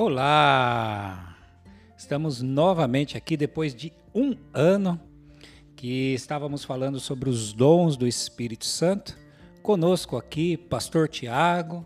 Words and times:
Olá! 0.00 1.36
Estamos 1.96 2.40
novamente 2.40 3.16
aqui 3.16 3.36
depois 3.36 3.74
de 3.74 3.92
um 4.14 4.36
ano 4.54 5.00
que 5.74 6.14
estávamos 6.14 6.62
falando 6.62 7.00
sobre 7.00 7.28
os 7.28 7.52
dons 7.52 7.96
do 7.96 8.06
Espírito 8.06 8.64
Santo. 8.64 9.18
Conosco 9.60 10.16
aqui, 10.16 10.56
Pastor 10.56 11.08
Tiago, 11.08 11.84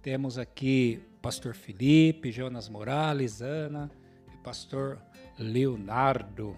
temos 0.00 0.38
aqui 0.38 1.02
Pastor 1.20 1.54
Felipe, 1.54 2.32
Jonas 2.32 2.66
Morales, 2.66 3.42
Ana 3.42 3.90
e 4.32 4.38
Pastor 4.38 4.98
Leonardo, 5.38 6.56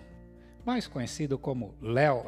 mais 0.65 0.87
conhecido 0.87 1.37
como 1.37 1.75
Léo. 1.83 2.23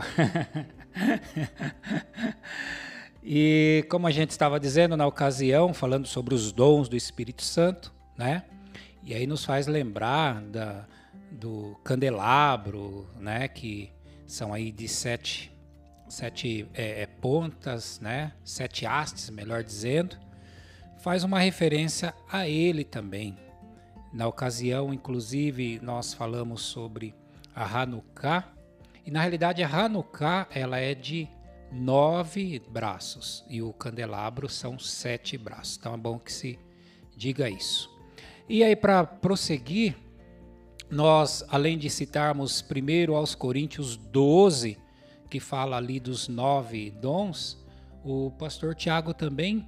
e 3.23 3.87
como 3.89 4.09
a 4.09 4.11
gente 4.11 4.31
estava 4.31 4.59
dizendo 4.59 4.97
na 4.97 5.07
ocasião, 5.07 5.73
falando 5.73 6.09
sobre 6.09 6.35
os 6.35 6.51
dons 6.51 6.89
do 6.89 6.97
Espírito 6.97 7.45
Santo, 7.45 7.95
né? 8.19 8.43
E 9.05 9.13
aí 9.13 9.27
nos 9.27 9.45
faz 9.45 9.67
lembrar 9.67 10.41
da, 10.43 10.87
do 11.31 11.77
candelabro, 11.85 13.07
né? 13.19 13.47
Que 13.49 13.91
são 14.27 14.53
aí 14.55 14.73
de 14.73 14.89
sete, 14.89 15.53
sete 16.09 16.67
é, 16.73 17.03
é, 17.03 17.07
pontas, 17.07 18.01
né? 18.01 18.33
Sete 18.43 18.87
hastes, 18.87 19.29
melhor 19.29 19.63
dizendo. 19.63 20.17
Faz 21.01 21.23
uma 21.23 21.39
referência 21.39 22.15
a 22.31 22.49
ele 22.49 22.83
também. 22.83 23.37
Na 24.11 24.27
ocasião, 24.27 24.95
inclusive, 24.95 25.79
nós 25.83 26.15
falamos 26.15 26.63
sobre 26.63 27.15
a 27.55 27.83
Hanukkah. 27.83 28.53
E 29.05 29.11
na 29.11 29.21
realidade 29.21 29.63
a 29.63 29.69
Hanukkah 29.69 30.49
ela 30.51 30.79
é 30.79 30.95
de 30.95 31.29
nove 31.71 32.59
braços 32.71 33.45
e 33.51 33.61
o 33.61 33.73
candelabro 33.73 34.49
são 34.49 34.79
sete 34.79 35.37
braços. 35.37 35.77
Então 35.77 35.93
é 35.93 35.97
bom 35.99 36.19
que 36.19 36.33
se 36.33 36.59
diga 37.17 37.51
isso. 37.51 37.94
E 38.47 38.63
aí, 38.63 38.77
para 38.77 39.05
prosseguir, 39.05 39.97
nós, 40.91 41.43
além 41.49 41.79
de 41.79 41.89
citarmos 41.89 42.61
primeiro 42.61 43.15
aos 43.15 43.35
Coríntios 43.35 43.97
12, 43.97 44.77
que 45.31 45.41
fala 45.41 45.79
ali 45.79 45.99
dos 45.99 46.29
nove 46.29 46.91
dons, 46.91 47.59
o 48.05 48.31
pastor 48.33 48.75
Tiago 48.75 49.15
também, 49.15 49.67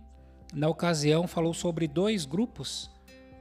na 0.53 0.69
ocasião, 0.69 1.27
falou 1.27 1.55
sobre 1.55 1.89
dois 1.89 2.27
grupos 2.27 2.91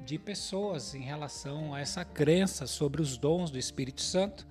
de 0.06 0.18
pessoas 0.18 0.96
em 0.96 1.02
relação 1.02 1.74
a 1.74 1.82
essa 1.82 2.06
crença 2.06 2.66
sobre 2.66 3.02
os 3.02 3.18
dons 3.18 3.52
do 3.52 3.60
Espírito 3.60 4.02
Santo. 4.02 4.48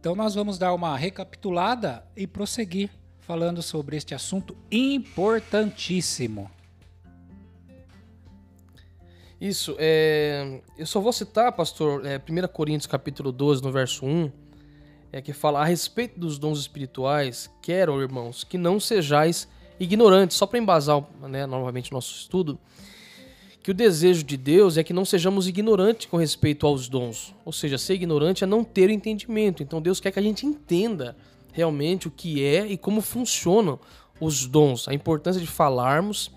Então, 0.00 0.14
nós 0.14 0.34
vamos 0.34 0.56
dar 0.56 0.72
uma 0.72 0.96
recapitulada 0.96 2.06
e 2.16 2.26
prosseguir 2.26 2.90
falando 3.18 3.60
sobre 3.60 3.98
este 3.98 4.14
assunto 4.14 4.56
importantíssimo. 4.70 6.50
Isso, 9.40 9.76
é, 9.78 10.60
eu 10.78 10.86
só 10.86 10.98
vou 10.98 11.12
citar, 11.12 11.52
pastor, 11.52 12.06
é, 12.06 12.16
1 12.18 12.48
Coríntios 12.48 12.86
capítulo 12.86 13.30
12, 13.30 13.62
no 13.62 13.70
verso 13.70 14.06
1, 14.06 14.32
é 15.12 15.20
que 15.20 15.32
fala 15.32 15.60
a 15.60 15.64
respeito 15.64 16.18
dos 16.18 16.38
dons 16.38 16.58
espirituais, 16.58 17.50
quero, 17.60 18.00
irmãos, 18.00 18.44
que 18.44 18.56
não 18.56 18.80
sejais 18.80 19.46
ignorantes, 19.78 20.36
só 20.36 20.46
para 20.46 20.58
embasar 20.58 21.04
né, 21.28 21.44
novamente 21.44 21.90
o 21.90 21.94
nosso 21.94 22.14
estudo, 22.14 22.58
que 23.62 23.70
o 23.70 23.74
desejo 23.74 24.22
de 24.22 24.36
Deus 24.36 24.78
é 24.78 24.84
que 24.84 24.92
não 24.92 25.04
sejamos 25.04 25.48
ignorantes 25.48 26.06
com 26.06 26.16
respeito 26.16 26.66
aos 26.66 26.88
dons. 26.88 27.34
Ou 27.44 27.52
seja, 27.52 27.76
ser 27.76 27.94
ignorante 27.94 28.44
é 28.44 28.46
não 28.46 28.62
ter 28.62 28.90
entendimento. 28.90 29.60
Então 29.60 29.82
Deus 29.82 29.98
quer 29.98 30.12
que 30.12 30.20
a 30.20 30.22
gente 30.22 30.46
entenda 30.46 31.16
realmente 31.52 32.06
o 32.06 32.10
que 32.10 32.44
é 32.44 32.64
e 32.64 32.76
como 32.78 33.00
funcionam 33.00 33.78
os 34.20 34.46
dons, 34.46 34.86
a 34.86 34.94
importância 34.94 35.40
de 35.40 35.48
falarmos 35.48 36.30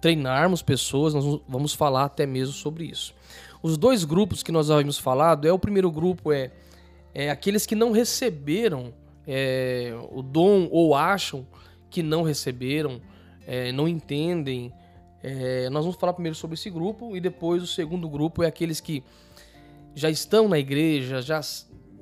treinarmos 0.00 0.62
pessoas, 0.62 1.14
nós 1.14 1.40
vamos 1.48 1.74
falar 1.74 2.04
até 2.04 2.26
mesmo 2.26 2.54
sobre 2.54 2.84
isso. 2.84 3.14
Os 3.62 3.76
dois 3.76 4.04
grupos 4.04 4.42
que 4.42 4.50
nós 4.50 4.70
havíamos 4.70 4.98
falado, 4.98 5.46
é 5.46 5.52
o 5.52 5.58
primeiro 5.58 5.90
grupo 5.90 6.32
é, 6.32 6.50
é 7.14 7.30
aqueles 7.30 7.66
que 7.66 7.74
não 7.74 7.92
receberam 7.92 8.94
é, 9.26 9.92
o 10.10 10.22
dom 10.22 10.68
ou 10.70 10.94
acham 10.94 11.46
que 11.90 12.02
não 12.02 12.22
receberam, 12.22 13.00
é, 13.46 13.70
não 13.72 13.86
entendem. 13.86 14.72
É, 15.22 15.68
nós 15.70 15.84
vamos 15.84 16.00
falar 16.00 16.14
primeiro 16.14 16.34
sobre 16.34 16.54
esse 16.54 16.70
grupo 16.70 17.16
e 17.16 17.20
depois 17.20 17.62
o 17.62 17.66
segundo 17.66 18.08
grupo 18.08 18.42
é 18.42 18.46
aqueles 18.46 18.80
que 18.80 19.04
já 19.94 20.08
estão 20.08 20.48
na 20.48 20.58
igreja, 20.58 21.20
já, 21.20 21.40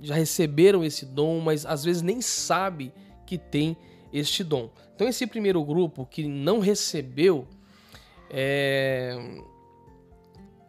já 0.01 0.15
receberam 0.15 0.85
esse 0.85 1.05
dom, 1.05 1.41
mas 1.41 1.67
às 1.67 1.85
vezes 1.85 2.03
nem 2.03 2.21
sabe 2.21 2.93
que 3.27 3.37
tem 3.37 3.77
este 4.13 4.45
dom. 4.45 4.71
Então 4.95 5.09
esse 5.09 5.27
primeiro 5.27 5.63
grupo 5.65 6.07
que 6.07 6.27
não 6.27 6.61
recebeu 6.61 7.47
é... 8.31 9.41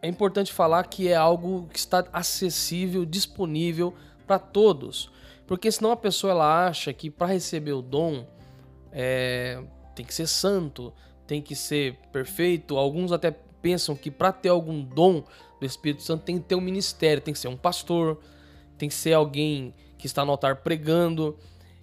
é 0.02 0.08
importante 0.08 0.52
falar 0.52 0.84
que 0.84 1.08
é 1.08 1.16
algo 1.16 1.68
que 1.72 1.78
está 1.78 2.06
acessível, 2.12 3.04
disponível 3.04 3.94
para 4.26 4.38
todos. 4.38 5.10
Porque 5.46 5.70
senão 5.70 5.90
a 5.90 5.96
pessoa 5.96 6.32
ela 6.32 6.66
acha 6.66 6.92
que 6.92 7.10
para 7.10 7.28
receber 7.28 7.72
o 7.72 7.82
dom 7.82 8.26
é... 8.92 9.62
tem 9.94 10.04
que 10.04 10.14
ser 10.14 10.26
santo, 10.26 10.92
tem 11.26 11.40
que 11.40 11.54
ser 11.54 11.96
perfeito. 12.12 12.76
Alguns 12.76 13.12
até 13.12 13.30
pensam 13.30 13.94
que 13.94 14.10
para 14.10 14.32
ter 14.32 14.48
algum 14.48 14.82
dom 14.82 15.22
do 15.58 15.66
Espírito 15.66 16.02
Santo 16.02 16.24
tem 16.24 16.38
que 16.38 16.44
ter 16.44 16.54
um 16.54 16.60
ministério, 16.60 17.22
tem 17.22 17.34
que 17.34 17.40
ser 17.40 17.48
um 17.48 17.56
pastor, 17.56 18.18
tem 18.78 18.88
que 18.88 18.94
ser 18.94 19.12
alguém 19.12 19.74
que 19.98 20.06
está 20.06 20.24
no 20.24 20.30
altar 20.30 20.56
pregando. 20.56 21.38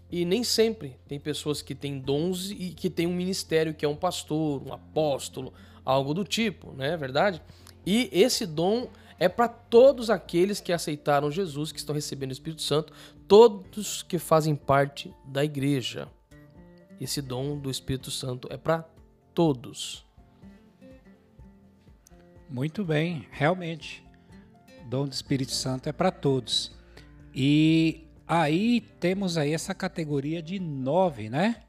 E 0.09 0.23
nem 0.23 0.44
sempre 0.44 0.95
tem 1.07 1.19
pessoas 1.19 1.62
que 1.62 1.75
têm 1.75 2.00
dons 2.00 2.50
e 2.51 2.69
que 2.69 2.90
têm 2.90 3.07
um 3.07 3.13
ministério, 3.13 3.73
que 3.73 3.85
é 3.85 3.90
um 3.90 3.95
pastor, 3.95 4.66
um 4.66 4.73
apóstolo, 4.73 5.53
algo 5.84 6.13
do 6.13 6.23
tipo, 6.23 6.73
não 6.73 6.85
é 6.85 6.95
verdade? 6.95 7.41
E 7.85 8.09
esse 8.12 8.46
dom 8.46 8.90
é 9.19 9.28
para 9.28 9.47
todos 9.47 10.09
aqueles 10.09 10.59
que 10.59 10.72
aceitaram 10.72 11.31
Jesus, 11.31 11.72
que 11.72 11.79
estão 11.79 11.96
recebendo 11.96 12.29
o 12.29 12.34
Espírito 12.34 12.62
Santo, 12.62 12.94
todos 13.28 14.03
que 14.03 14.17
fazem 14.17 14.56
parte 14.56 15.13
da 15.25 15.44
igreja. 15.44 16.07
Esse 17.00 17.22
dom 17.22 17.57
do 17.57 17.69
Espírito 17.69 18.09
Santo 18.09 18.47
é 18.51 18.57
para 18.57 18.88
todos. 19.34 20.06
Muito 22.50 22.84
bem, 22.84 23.28
realmente. 23.29 24.03
O 24.85 24.90
dom 24.90 25.06
do 25.06 25.13
Espírito 25.13 25.51
Santo 25.51 25.90
é 25.90 25.91
para 25.91 26.12
todos. 26.12 26.72
E 27.35 28.06
Aí 28.28 28.82
temos 29.00 29.38
aí 29.38 29.54
essa 29.54 29.74
categoria 29.74 30.42
de 30.42 30.60
nove, 30.60 31.30
né? 31.30 31.64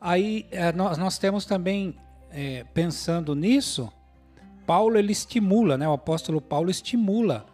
Aí 0.00 0.44
é, 0.50 0.72
nós, 0.72 0.98
nós 0.98 1.18
temos 1.18 1.44
também, 1.44 1.96
é, 2.30 2.64
pensando 2.74 3.32
nisso, 3.32 3.88
Paulo 4.66 4.98
ele 4.98 5.12
estimula, 5.12 5.78
né? 5.78 5.88
O 5.88 5.92
apóstolo 5.92 6.40
Paulo 6.40 6.68
estimula, 6.68 7.46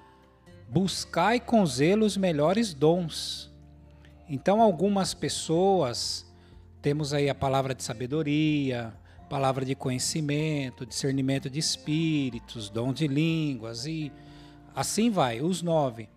buscai 0.71 1.39
com 1.39 1.67
zelo 1.67 2.07
os 2.07 2.17
melhores 2.17 2.73
dons. 2.73 3.53
Então 4.27 4.63
algumas 4.63 5.13
pessoas, 5.13 6.25
temos 6.81 7.13
aí 7.13 7.29
a 7.29 7.35
palavra 7.35 7.75
de 7.75 7.83
sabedoria, 7.83 8.95
palavra 9.29 9.67
de 9.67 9.75
conhecimento, 9.75 10.87
discernimento 10.87 11.51
de 11.51 11.59
espíritos, 11.59 12.71
dom 12.71 12.91
de 12.91 13.07
línguas 13.07 13.85
e 13.85 14.11
assim 14.75 15.11
vai, 15.11 15.43
os 15.43 15.61
nove 15.61 16.09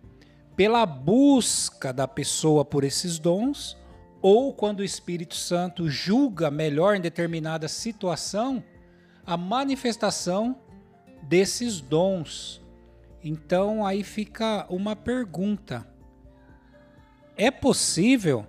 pela 0.58 0.84
busca 0.84 1.92
da 1.92 2.08
pessoa 2.08 2.64
por 2.64 2.82
esses 2.82 3.16
dons, 3.20 3.78
ou 4.20 4.52
quando 4.52 4.80
o 4.80 4.84
Espírito 4.84 5.36
Santo 5.36 5.88
julga 5.88 6.50
melhor 6.50 6.96
em 6.96 7.00
determinada 7.00 7.68
situação, 7.68 8.64
a 9.24 9.36
manifestação 9.36 10.58
desses 11.22 11.80
dons. 11.80 12.60
Então 13.22 13.86
aí 13.86 14.02
fica 14.02 14.66
uma 14.68 14.96
pergunta: 14.96 15.86
é 17.36 17.52
possível 17.52 18.44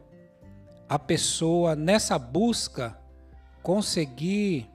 a 0.89 0.97
pessoa 0.97 1.75
nessa 1.75 2.17
busca 2.17 2.99
conseguir 3.61 4.67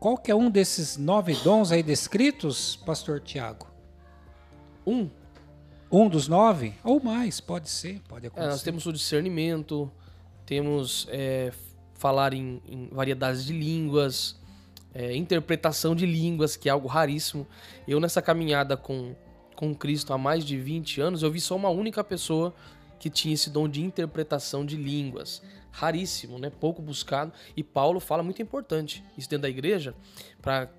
qualquer 0.00 0.34
um 0.34 0.50
desses 0.50 0.96
nove 0.96 1.36
dons 1.44 1.70
aí 1.70 1.84
descritos, 1.84 2.74
Pastor 2.74 3.20
Tiago? 3.20 3.68
Um 4.84 5.08
um 5.90 6.08
dos 6.08 6.28
nove? 6.28 6.74
Ou 6.82 7.02
mais, 7.02 7.40
pode 7.40 7.68
ser, 7.70 8.00
pode 8.08 8.26
acontecer. 8.26 8.48
É, 8.48 8.50
nós 8.50 8.62
temos 8.62 8.86
o 8.86 8.92
discernimento, 8.92 9.90
temos 10.44 11.06
é, 11.10 11.52
falar 11.94 12.32
em, 12.32 12.60
em, 12.66 12.88
variedades 12.90 13.44
de 13.44 13.52
línguas, 13.52 14.36
é, 14.94 15.14
interpretação 15.14 15.94
de 15.94 16.06
línguas, 16.06 16.56
que 16.56 16.68
é 16.68 16.72
algo 16.72 16.88
raríssimo. 16.88 17.46
Eu, 17.86 18.00
nessa 18.00 18.20
caminhada 18.20 18.76
com, 18.76 19.14
com 19.54 19.74
Cristo 19.74 20.12
há 20.12 20.18
mais 20.18 20.44
de 20.44 20.58
20 20.58 21.00
anos, 21.00 21.22
eu 21.22 21.30
vi 21.30 21.40
só 21.40 21.54
uma 21.56 21.68
única 21.68 22.02
pessoa 22.02 22.54
que 22.98 23.10
tinha 23.10 23.34
esse 23.34 23.50
dom 23.50 23.68
de 23.68 23.82
interpretação 23.82 24.64
de 24.64 24.76
línguas. 24.76 25.42
Raríssimo, 25.70 26.38
né? 26.38 26.50
pouco 26.50 26.80
buscado. 26.80 27.32
E 27.56 27.62
Paulo 27.62 28.00
fala 28.00 28.22
muito 28.22 28.40
importante 28.40 29.04
isso 29.16 29.28
dentro 29.28 29.42
da 29.42 29.50
igreja, 29.50 29.94
para 30.40 30.70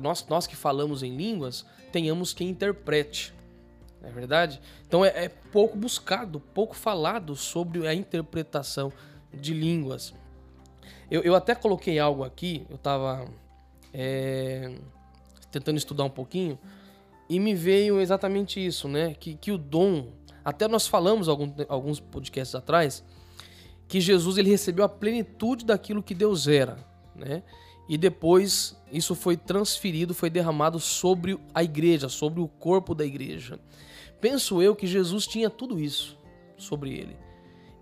nós, 0.00 0.26
nós 0.28 0.46
que 0.46 0.56
falamos 0.56 1.02
em 1.02 1.16
línguas, 1.16 1.64
tenhamos 1.92 2.32
quem 2.32 2.48
interprete. 2.48 3.32
Não 4.04 4.10
é 4.10 4.12
verdade? 4.12 4.60
Então 4.86 5.02
é, 5.02 5.24
é 5.24 5.28
pouco 5.28 5.78
buscado, 5.78 6.38
pouco 6.38 6.76
falado 6.76 7.34
sobre 7.34 7.86
a 7.88 7.94
interpretação 7.94 8.92
de 9.32 9.54
línguas. 9.54 10.12
Eu, 11.10 11.22
eu 11.22 11.34
até 11.34 11.54
coloquei 11.54 11.98
algo 11.98 12.22
aqui, 12.22 12.66
eu 12.68 12.76
estava 12.76 13.26
é, 13.92 14.74
tentando 15.50 15.78
estudar 15.78 16.04
um 16.04 16.10
pouquinho, 16.10 16.58
E 17.30 17.40
me 17.40 17.54
veio 17.54 18.00
exatamente 18.00 18.64
isso, 18.64 18.86
né? 18.88 19.14
Que, 19.14 19.34
que 19.34 19.50
o 19.50 19.56
dom. 19.56 20.12
Até 20.44 20.68
nós 20.68 20.86
falamos 20.86 21.26
algum, 21.26 21.50
alguns 21.68 21.98
podcasts 21.98 22.54
atrás 22.54 23.02
que 23.88 24.00
Jesus 24.00 24.36
ele 24.36 24.50
recebeu 24.50 24.84
a 24.84 24.88
plenitude 24.88 25.64
daquilo 25.64 26.02
que 26.02 26.14
Deus 26.14 26.46
era, 26.46 26.76
né? 27.16 27.42
E 27.88 27.98
depois 27.98 28.76
isso 28.90 29.14
foi 29.14 29.36
transferido, 29.36 30.14
foi 30.14 30.30
derramado 30.30 30.80
sobre 30.80 31.38
a 31.54 31.62
igreja, 31.62 32.08
sobre 32.08 32.40
o 32.40 32.48
corpo 32.48 32.94
da 32.94 33.04
igreja. 33.04 33.58
Penso 34.20 34.62
eu 34.62 34.74
que 34.74 34.86
Jesus 34.86 35.26
tinha 35.26 35.50
tudo 35.50 35.78
isso 35.78 36.18
sobre 36.56 36.92
ele. 36.94 37.16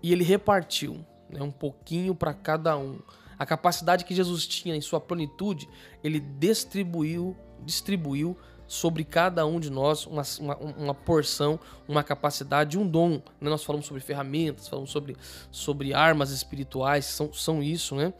E 0.01 0.11
ele 0.11 0.23
repartiu 0.23 1.05
né, 1.29 1.41
um 1.41 1.51
pouquinho 1.51 2.13
para 2.13 2.33
cada 2.33 2.77
um. 2.77 2.99
A 3.37 3.45
capacidade 3.45 4.05
que 4.05 4.13
Jesus 4.13 4.45
tinha 4.45 4.75
em 4.75 4.81
sua 4.81 4.99
plenitude, 4.99 5.67
ele 6.03 6.19
distribuiu, 6.19 7.35
distribuiu 7.65 8.37
sobre 8.67 9.03
cada 9.03 9.45
um 9.45 9.59
de 9.59 9.69
nós 9.69 10.05
uma, 10.05 10.23
uma, 10.39 10.55
uma 10.57 10.93
porção, 10.93 11.59
uma 11.87 12.03
capacidade, 12.03 12.77
um 12.77 12.87
dom. 12.87 13.21
Né? 13.39 13.49
Nós 13.49 13.63
falamos 13.63 13.85
sobre 13.85 14.01
ferramentas, 14.01 14.67
falamos 14.67 14.91
sobre, 14.91 15.15
sobre 15.51 15.93
armas 15.93 16.31
espirituais, 16.31 17.05
são, 17.05 17.31
são 17.33 17.61
isso, 17.61 17.95
né? 17.95 18.13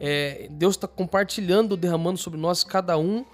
É, 0.00 0.46
Deus 0.52 0.76
está 0.76 0.86
compartilhando, 0.86 1.76
derramando 1.76 2.18
sobre 2.18 2.38
nós, 2.38 2.62
cada 2.62 2.96
um, 2.96 3.24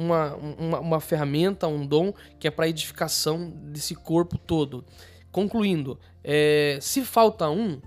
uma, 0.00 0.34
uma, 0.34 0.80
uma 0.80 1.00
ferramenta, 1.00 1.66
um 1.68 1.86
dom 1.86 2.12
que 2.38 2.48
é 2.48 2.50
para 2.50 2.68
edificação 2.68 3.50
desse 3.50 3.94
corpo 3.94 4.38
todo. 4.38 4.84
Concluindo, 5.30 5.98
é, 6.24 6.78
se 6.80 7.04
falta 7.04 7.48
um, 7.50 7.80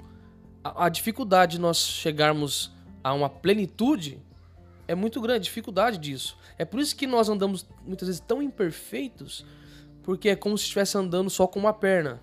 a, 0.63 0.85
a 0.85 0.89
dificuldade 0.89 1.53
de 1.53 1.61
nós 1.61 1.77
chegarmos 1.77 2.71
a 3.03 3.13
uma 3.13 3.29
plenitude 3.29 4.21
é 4.87 4.93
muito 4.93 5.19
grande, 5.21 5.37
a 5.37 5.43
dificuldade 5.43 5.97
disso. 5.97 6.37
É 6.57 6.65
por 6.65 6.79
isso 6.79 6.95
que 6.95 7.07
nós 7.07 7.29
andamos 7.29 7.65
muitas 7.85 8.07
vezes 8.07 8.21
tão 8.21 8.41
imperfeitos, 8.41 9.45
porque 10.03 10.29
é 10.29 10.35
como 10.35 10.57
se 10.57 10.65
estivesse 10.65 10.97
andando 10.97 11.29
só 11.29 11.47
com 11.47 11.59
uma 11.59 11.73
perna. 11.73 12.21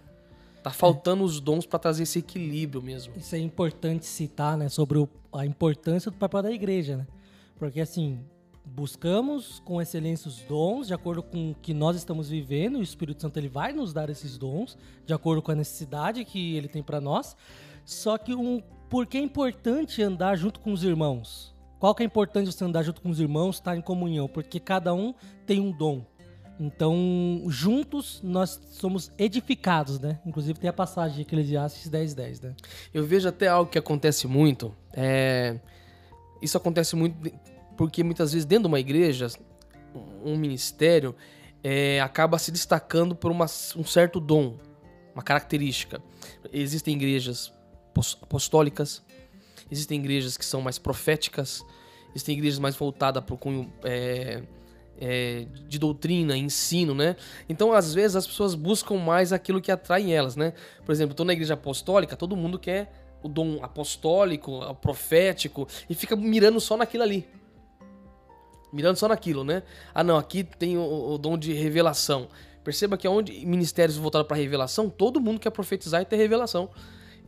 Tá 0.63 0.71
faltando 0.71 1.23
é. 1.23 1.27
os 1.27 1.41
dons 1.41 1.65
para 1.65 1.79
trazer 1.79 2.03
esse 2.03 2.19
equilíbrio 2.19 2.83
mesmo. 2.83 3.15
Isso 3.17 3.35
é 3.35 3.39
importante 3.39 4.05
citar, 4.05 4.59
né, 4.59 4.69
sobre 4.69 4.99
o, 4.99 5.09
a 5.33 5.47
importância 5.47 6.11
do 6.11 6.19
papel 6.19 6.43
da 6.43 6.53
igreja, 6.53 6.99
né? 6.99 7.07
Porque 7.59 7.81
assim, 7.81 8.21
buscamos 8.75 9.61
com 9.65 9.81
excelência 9.81 10.29
os 10.29 10.41
dons 10.43 10.87
de 10.87 10.95
acordo 10.95 11.23
com 11.23 11.51
o 11.51 11.55
que 11.55 11.75
nós 11.75 11.97
estamos 11.97 12.29
vivendo, 12.29 12.79
o 12.79 12.83
Espírito 12.83 13.21
Santo 13.21 13.39
ele 13.39 13.49
vai 13.49 13.73
nos 13.73 13.93
dar 13.93 14.09
esses 14.09 14.39
dons 14.39 14.79
de 15.05 15.13
acordo 15.13 15.43
com 15.43 15.51
a 15.51 15.55
necessidade 15.55 16.25
que 16.25 16.57
ele 16.57 16.69
tem 16.69 16.83
para 16.83 17.01
nós. 17.01 17.37
Só 17.85 18.17
que 18.17 18.35
um, 18.35 18.63
por 18.89 19.07
que 19.07 19.19
é 19.19 19.21
importante 19.21 20.03
andar 20.03 20.37
junto 20.37 20.61
com 20.61 20.73
os 20.73 20.85
irmãos? 20.85 21.55
Qual 21.79 21.95
que 21.95 22.03
é 22.03 22.07
importante 22.07 22.53
você 22.53 22.65
andar 22.65 22.83
junto 22.83 23.01
com 23.01 23.09
os 23.09 23.19
irmãos, 23.19 23.57
estar 23.57 23.77
em 23.77 23.81
comunhão? 23.81 24.29
Porque 24.29 24.61
cada 24.61 24.95
um 24.95 25.15
tem 25.47 25.61
um 25.61 25.73
dom. 25.73 26.05
Então, 26.59 27.43
juntos 27.49 28.21
nós 28.23 28.61
somos 28.73 29.11
edificados, 29.17 29.99
né? 29.99 30.21
Inclusive 30.27 30.59
tem 30.59 30.69
a 30.69 30.75
passagem 30.75 31.17
de 31.17 31.23
Eclesiastes 31.23 31.89
10, 31.89 32.15
10, 32.15 32.41
né? 32.43 32.55
Eu 32.93 33.07
vejo 33.07 33.27
até 33.27 33.49
algo 33.49 33.71
que 33.71 33.79
acontece 33.79 34.27
muito. 34.27 34.75
É... 34.93 35.59
Isso 36.43 36.57
acontece 36.59 36.95
muito 36.97 37.17
porque 37.81 38.05
muitas 38.05 38.35
vezes 38.35 38.45
dentro 38.45 38.65
de 38.65 38.69
uma 38.69 38.79
igreja, 38.79 39.27
um 40.23 40.37
ministério 40.37 41.17
é, 41.65 41.99
acaba 41.99 42.39
se 42.39 42.53
destacando 42.53 43.17
por 43.17 43.31
uma, 43.31 43.47
um 43.75 43.85
certo 43.85 44.21
dom, 44.21 44.59
uma 45.15 45.23
característica. 45.23 45.99
Existem 46.53 46.95
igrejas 46.95 47.51
apostólicas, 48.21 49.03
existem 49.71 49.99
igrejas 49.99 50.37
que 50.37 50.45
são 50.45 50.61
mais 50.61 50.79
proféticas, 50.79 51.65
existem 52.11 52.37
igrejas 52.37 52.59
mais 52.59 52.77
voltadas 52.77 53.25
para 53.25 53.35
o 53.35 53.39
cunho 53.39 53.73
é, 53.83 54.43
é, 55.01 55.47
de 55.67 55.79
doutrina, 55.79 56.37
ensino, 56.37 56.95
né? 56.95 57.17
Então, 57.49 57.73
às 57.73 57.95
vezes, 57.95 58.15
as 58.15 58.27
pessoas 58.27 58.55
buscam 58.55 58.97
mais 58.97 59.33
aquilo 59.33 59.59
que 59.59 59.73
atrai 59.73 60.13
elas, 60.13 60.37
né? 60.37 60.53
Por 60.85 60.93
exemplo, 60.93 61.13
estou 61.13 61.25
na 61.25 61.33
igreja 61.33 61.55
apostólica, 61.55 62.15
todo 62.15 62.37
mundo 62.37 62.59
quer 62.59 62.93
o 63.23 63.29
dom 63.29 63.65
apostólico, 63.65 64.75
profético, 64.83 65.67
e 65.89 65.95
fica 65.95 66.15
mirando 66.15 66.61
só 66.61 66.77
naquilo 66.77 67.05
ali 67.05 67.40
mirando 68.73 68.97
só 68.97 69.09
naquilo, 69.09 69.45
né? 69.45 69.63
Ah, 69.95 70.05
não, 70.05 70.17
aqui 70.17 70.45
tem 70.45 70.77
o, 70.77 71.13
o 71.13 71.19
dom 71.19 71.37
de 71.37 71.53
revelação. 71.53 72.29
Perceba 72.63 72.97
que 72.97 73.09
onde 73.09 73.45
ministérios 73.47 73.97
voltados 73.97 74.29
para 74.29 74.37
revelação, 74.37 74.91
todo 74.91 75.21
mundo 75.21 75.41
quer 75.41 75.51
profetizar 75.51 76.03
e 76.03 76.05
ter 76.05 76.17
revelação. 76.17 76.71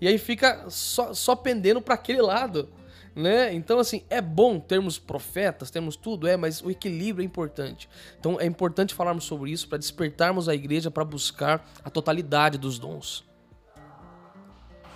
E 0.00 0.06
aí 0.06 0.19
fica 0.19 0.69
só, 0.69 1.15
só 1.15 1.35
pendendo 1.35 1.81
para 1.81 1.94
aquele 1.94 2.21
lado, 2.21 2.69
né? 3.15 3.53
Então, 3.55 3.79
assim, 3.79 4.05
é 4.11 4.21
bom 4.21 4.59
termos 4.59 4.99
profetas, 4.99 5.71
temos 5.71 5.97
tudo, 5.97 6.27
é, 6.27 6.37
mas 6.37 6.61
o 6.61 6.71
equilíbrio 6.71 7.23
é 7.23 7.27
importante. 7.27 7.89
Então, 8.19 8.39
é 8.41 8.44
importante 8.44 8.94
falarmos 8.94 9.25
sobre 9.25 9.50
isso 9.50 9.69
para 9.69 9.79
despertarmos 9.79 10.49
a 10.49 10.55
igreja 10.55 10.91
para 10.91 11.05
buscar 11.05 11.67
a 11.85 11.89
totalidade 11.89 12.59
dos 12.59 12.79
dons. 12.79 13.25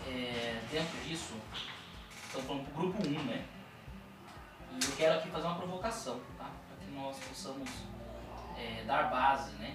É, 0.08 0.58
dentro 0.70 0.98
disso, 1.06 1.34
estamos 2.26 2.46
falando 2.46 2.66
o 2.66 2.78
grupo 2.78 3.06
1, 3.06 3.10
né? 3.24 3.44
E 4.72 4.84
eu 4.84 4.92
quero 4.96 5.14
aqui 5.18 5.30
fazer 5.30 5.46
uma 5.46 5.56
provocação 5.56 6.20
nós 7.16 7.24
possamos 7.28 7.68
é, 8.58 8.84
dar 8.84 9.10
base, 9.10 9.52
né? 9.56 9.74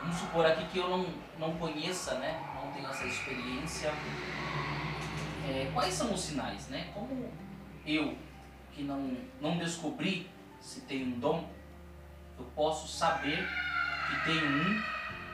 Vamos 0.00 0.16
supor 0.16 0.46
aqui 0.46 0.66
que 0.66 0.78
eu 0.78 0.88
não, 0.88 1.06
não 1.38 1.56
conheça, 1.56 2.18
né? 2.18 2.38
Não 2.54 2.70
tenho 2.72 2.88
essa 2.88 3.06
experiência. 3.06 3.92
É, 5.48 5.70
quais 5.72 5.94
são 5.94 6.12
os 6.12 6.20
sinais, 6.20 6.68
né? 6.68 6.90
Como 6.92 7.32
eu, 7.86 8.16
que 8.72 8.82
não, 8.82 9.16
não 9.40 9.58
descobri 9.58 10.30
se 10.60 10.82
tenho 10.82 11.06
um 11.06 11.18
dom, 11.18 11.48
eu 12.38 12.44
posso 12.54 12.88
saber 12.88 13.48
que 14.08 14.24
tenho 14.24 14.46
um 14.46 14.78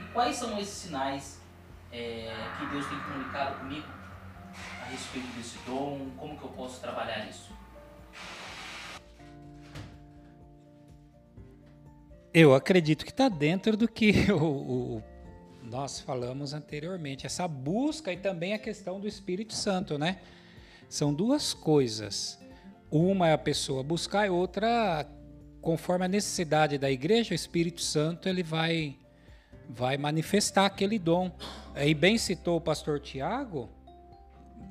e 0.00 0.12
quais 0.12 0.36
são 0.36 0.58
esses 0.58 0.74
sinais 0.74 1.42
é, 1.90 2.32
que 2.58 2.66
Deus 2.66 2.86
tem 2.86 2.98
comunicado 3.00 3.58
comigo 3.58 3.86
a 4.82 4.84
respeito 4.90 5.28
desse 5.36 5.58
dom, 5.66 6.10
como 6.16 6.38
que 6.38 6.44
eu 6.44 6.50
posso 6.50 6.80
trabalhar 6.80 7.26
isso? 7.26 7.61
Eu 12.34 12.54
acredito 12.54 13.04
que 13.04 13.10
está 13.10 13.28
dentro 13.28 13.76
do 13.76 13.86
que 13.86 14.10
o, 14.32 14.42
o, 14.42 15.02
nós 15.62 16.00
falamos 16.00 16.54
anteriormente, 16.54 17.26
essa 17.26 17.46
busca 17.46 18.10
e 18.10 18.16
também 18.16 18.54
a 18.54 18.58
questão 18.58 18.98
do 18.98 19.06
Espírito 19.06 19.52
Santo, 19.52 19.98
né? 19.98 20.18
São 20.88 21.12
duas 21.12 21.52
coisas. 21.52 22.38
Uma 22.90 23.28
é 23.28 23.32
a 23.34 23.38
pessoa 23.38 23.82
buscar 23.82 24.26
e 24.26 24.30
outra, 24.30 25.06
conforme 25.60 26.06
a 26.06 26.08
necessidade 26.08 26.78
da 26.78 26.90
igreja, 26.90 27.32
o 27.32 27.34
Espírito 27.34 27.82
Santo 27.82 28.28
ele 28.28 28.42
vai 28.42 28.96
vai 29.68 29.96
manifestar 29.96 30.66
aquele 30.66 30.98
dom. 30.98 31.30
E 31.76 31.94
bem 31.94 32.16
citou 32.18 32.56
o 32.56 32.60
pastor 32.60 32.98
Tiago, 32.98 33.70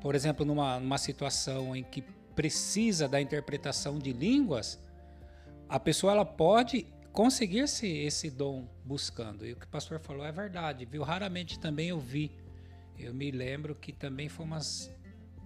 por 0.02 0.16
exemplo, 0.16 0.46
numa, 0.46 0.80
numa 0.80 0.98
situação 0.98 1.76
em 1.76 1.84
que 1.84 2.02
precisa 2.36 3.08
da 3.08 3.22
interpretação 3.22 4.00
de 4.00 4.12
línguas, 4.14 4.80
a 5.70 5.80
pessoa 5.80 6.14
ela 6.14 6.26
pode 6.26 6.88
conseguir 7.12 7.60
esse, 7.60 7.88
esse 7.88 8.30
dom 8.30 8.68
buscando. 8.84 9.46
E 9.46 9.54
o 9.54 9.56
que 9.56 9.66
o 9.66 9.70
pastor 9.70 10.00
falou 10.00 10.26
é 10.26 10.32
verdade, 10.32 10.86
viu? 10.86 11.04
Raramente 11.04 11.60
também 11.60 11.90
eu 11.90 12.00
vi. 12.00 12.32
Eu 12.98 13.14
me 13.14 13.32
lembro 13.32 13.76
que 13.76 13.92
também 13.92 14.30
foi 14.30 14.46
umas, 14.46 14.92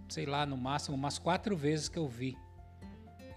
sei 0.10 0.26
lá, 0.26 0.46
no 0.46 0.58
máximo 0.58 0.96
umas 0.96 1.18
quatro 1.18 1.56
vezes 1.56 1.90
que 1.90 1.98
eu 1.98 2.08
vi. 2.08 2.38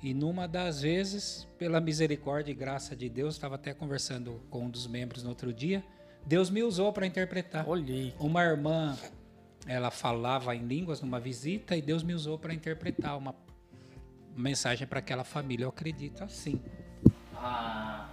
E 0.02 0.14
numa 0.14 0.46
das 0.46 0.82
vezes, 0.82 1.46
pela 1.58 1.80
misericórdia 1.80 2.52
e 2.52 2.54
graça 2.54 2.94
de 2.94 3.08
Deus, 3.08 3.34
estava 3.34 3.56
até 3.56 3.74
conversando 3.74 4.40
com 4.48 4.64
um 4.64 4.70
dos 4.70 4.86
membros 4.86 5.22
no 5.22 5.30
outro 5.30 5.52
dia, 5.52 5.84
Deus 6.24 6.50
me 6.50 6.62
usou 6.62 6.92
para 6.92 7.06
interpretar. 7.06 7.68
Olhei. 7.68 8.14
Uma 8.18 8.44
irmã, 8.44 8.96
ela 9.66 9.90
falava 9.90 10.54
em 10.54 10.64
línguas 10.66 11.00
numa 11.00 11.18
visita 11.18 11.76
e 11.76 11.82
Deus 11.82 12.02
me 12.02 12.14
usou 12.14 12.38
para 12.38 12.54
interpretar 12.54 13.16
uma 13.16 13.34
mensagem 14.36 14.86
para 14.86 15.00
aquela 15.00 15.24
família. 15.24 15.64
Eu 15.64 15.70
acredito 15.70 16.22
assim. 16.22 16.60
Ah, 17.34 18.08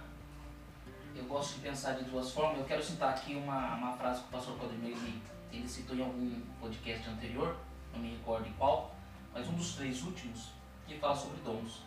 gosto 1.26 1.54
de 1.54 1.60
pensar 1.60 1.92
de 1.92 2.04
duas 2.04 2.30
formas. 2.30 2.58
Eu 2.58 2.64
quero 2.64 2.82
citar 2.82 3.10
aqui 3.10 3.34
uma, 3.34 3.74
uma 3.74 3.92
frase 3.92 4.20
que 4.20 4.28
o 4.28 4.30
pastor 4.30 4.56
Codemir 4.58 4.96
ele, 5.52 5.68
citou 5.68 5.96
em 5.96 6.02
algum 6.02 6.40
podcast 6.60 7.08
anterior, 7.08 7.56
não 7.92 8.00
me 8.00 8.10
recordo 8.10 8.46
em 8.46 8.52
qual, 8.52 8.94
mas 9.32 9.48
um 9.48 9.54
dos 9.54 9.74
três 9.74 10.02
últimos, 10.02 10.50
que 10.86 10.98
fala 10.98 11.14
sobre 11.14 11.38
dons. 11.42 11.82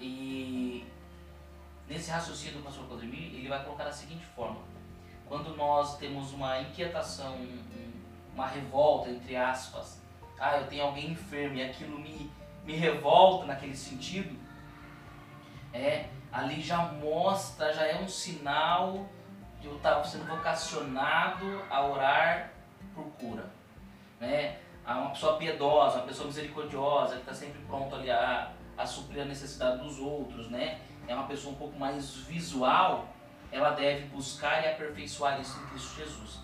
E 0.00 0.84
nesse 1.88 2.10
raciocínio 2.10 2.58
do 2.58 2.64
pastor 2.64 2.86
Codemir, 2.86 3.34
ele 3.34 3.48
vai 3.48 3.62
colocar 3.64 3.84
da 3.84 3.92
seguinte 3.92 4.24
forma: 4.34 4.60
quando 5.26 5.56
nós 5.56 5.96
temos 5.96 6.32
uma 6.32 6.60
inquietação, 6.60 7.36
uma 8.34 8.46
revolta, 8.46 9.10
entre 9.10 9.36
aspas, 9.36 10.02
ah, 10.38 10.58
eu 10.58 10.66
tenho 10.66 10.84
alguém 10.84 11.12
enfermo 11.12 11.56
e 11.56 11.62
aquilo 11.62 11.98
me, 11.98 12.30
me 12.64 12.76
revolta 12.76 13.46
naquele 13.46 13.76
sentido, 13.76 14.36
é 15.74 16.08
ali 16.32 16.62
já 16.62 16.78
mostra, 16.78 17.72
já 17.72 17.84
é 17.84 18.00
um 18.00 18.08
sinal 18.08 19.06
de 19.60 19.66
eu 19.66 19.76
estar 19.76 20.02
sendo 20.04 20.24
vocacionado 20.26 21.62
a 21.68 21.84
orar 21.84 22.50
por 22.94 23.04
cura. 23.18 23.50
Né? 24.20 24.58
Uma 24.86 25.10
pessoa 25.10 25.36
piedosa, 25.36 25.98
uma 25.98 26.06
pessoa 26.06 26.28
misericordiosa, 26.28 27.14
que 27.14 27.20
está 27.20 27.34
sempre 27.34 27.60
pronto 27.66 27.94
ali 27.94 28.10
a, 28.10 28.52
a 28.76 28.86
suprir 28.86 29.22
a 29.22 29.24
necessidade 29.24 29.82
dos 29.82 29.98
outros, 29.98 30.50
né? 30.50 30.80
É 31.08 31.14
uma 31.14 31.26
pessoa 31.26 31.54
um 31.54 31.56
pouco 31.56 31.78
mais 31.78 32.14
visual, 32.16 33.08
ela 33.50 33.70
deve 33.70 34.06
buscar 34.06 34.62
e 34.62 34.68
aperfeiçoar 34.68 35.40
isso 35.40 35.58
em 35.58 35.66
Cristo 35.68 35.96
Jesus. 35.96 36.38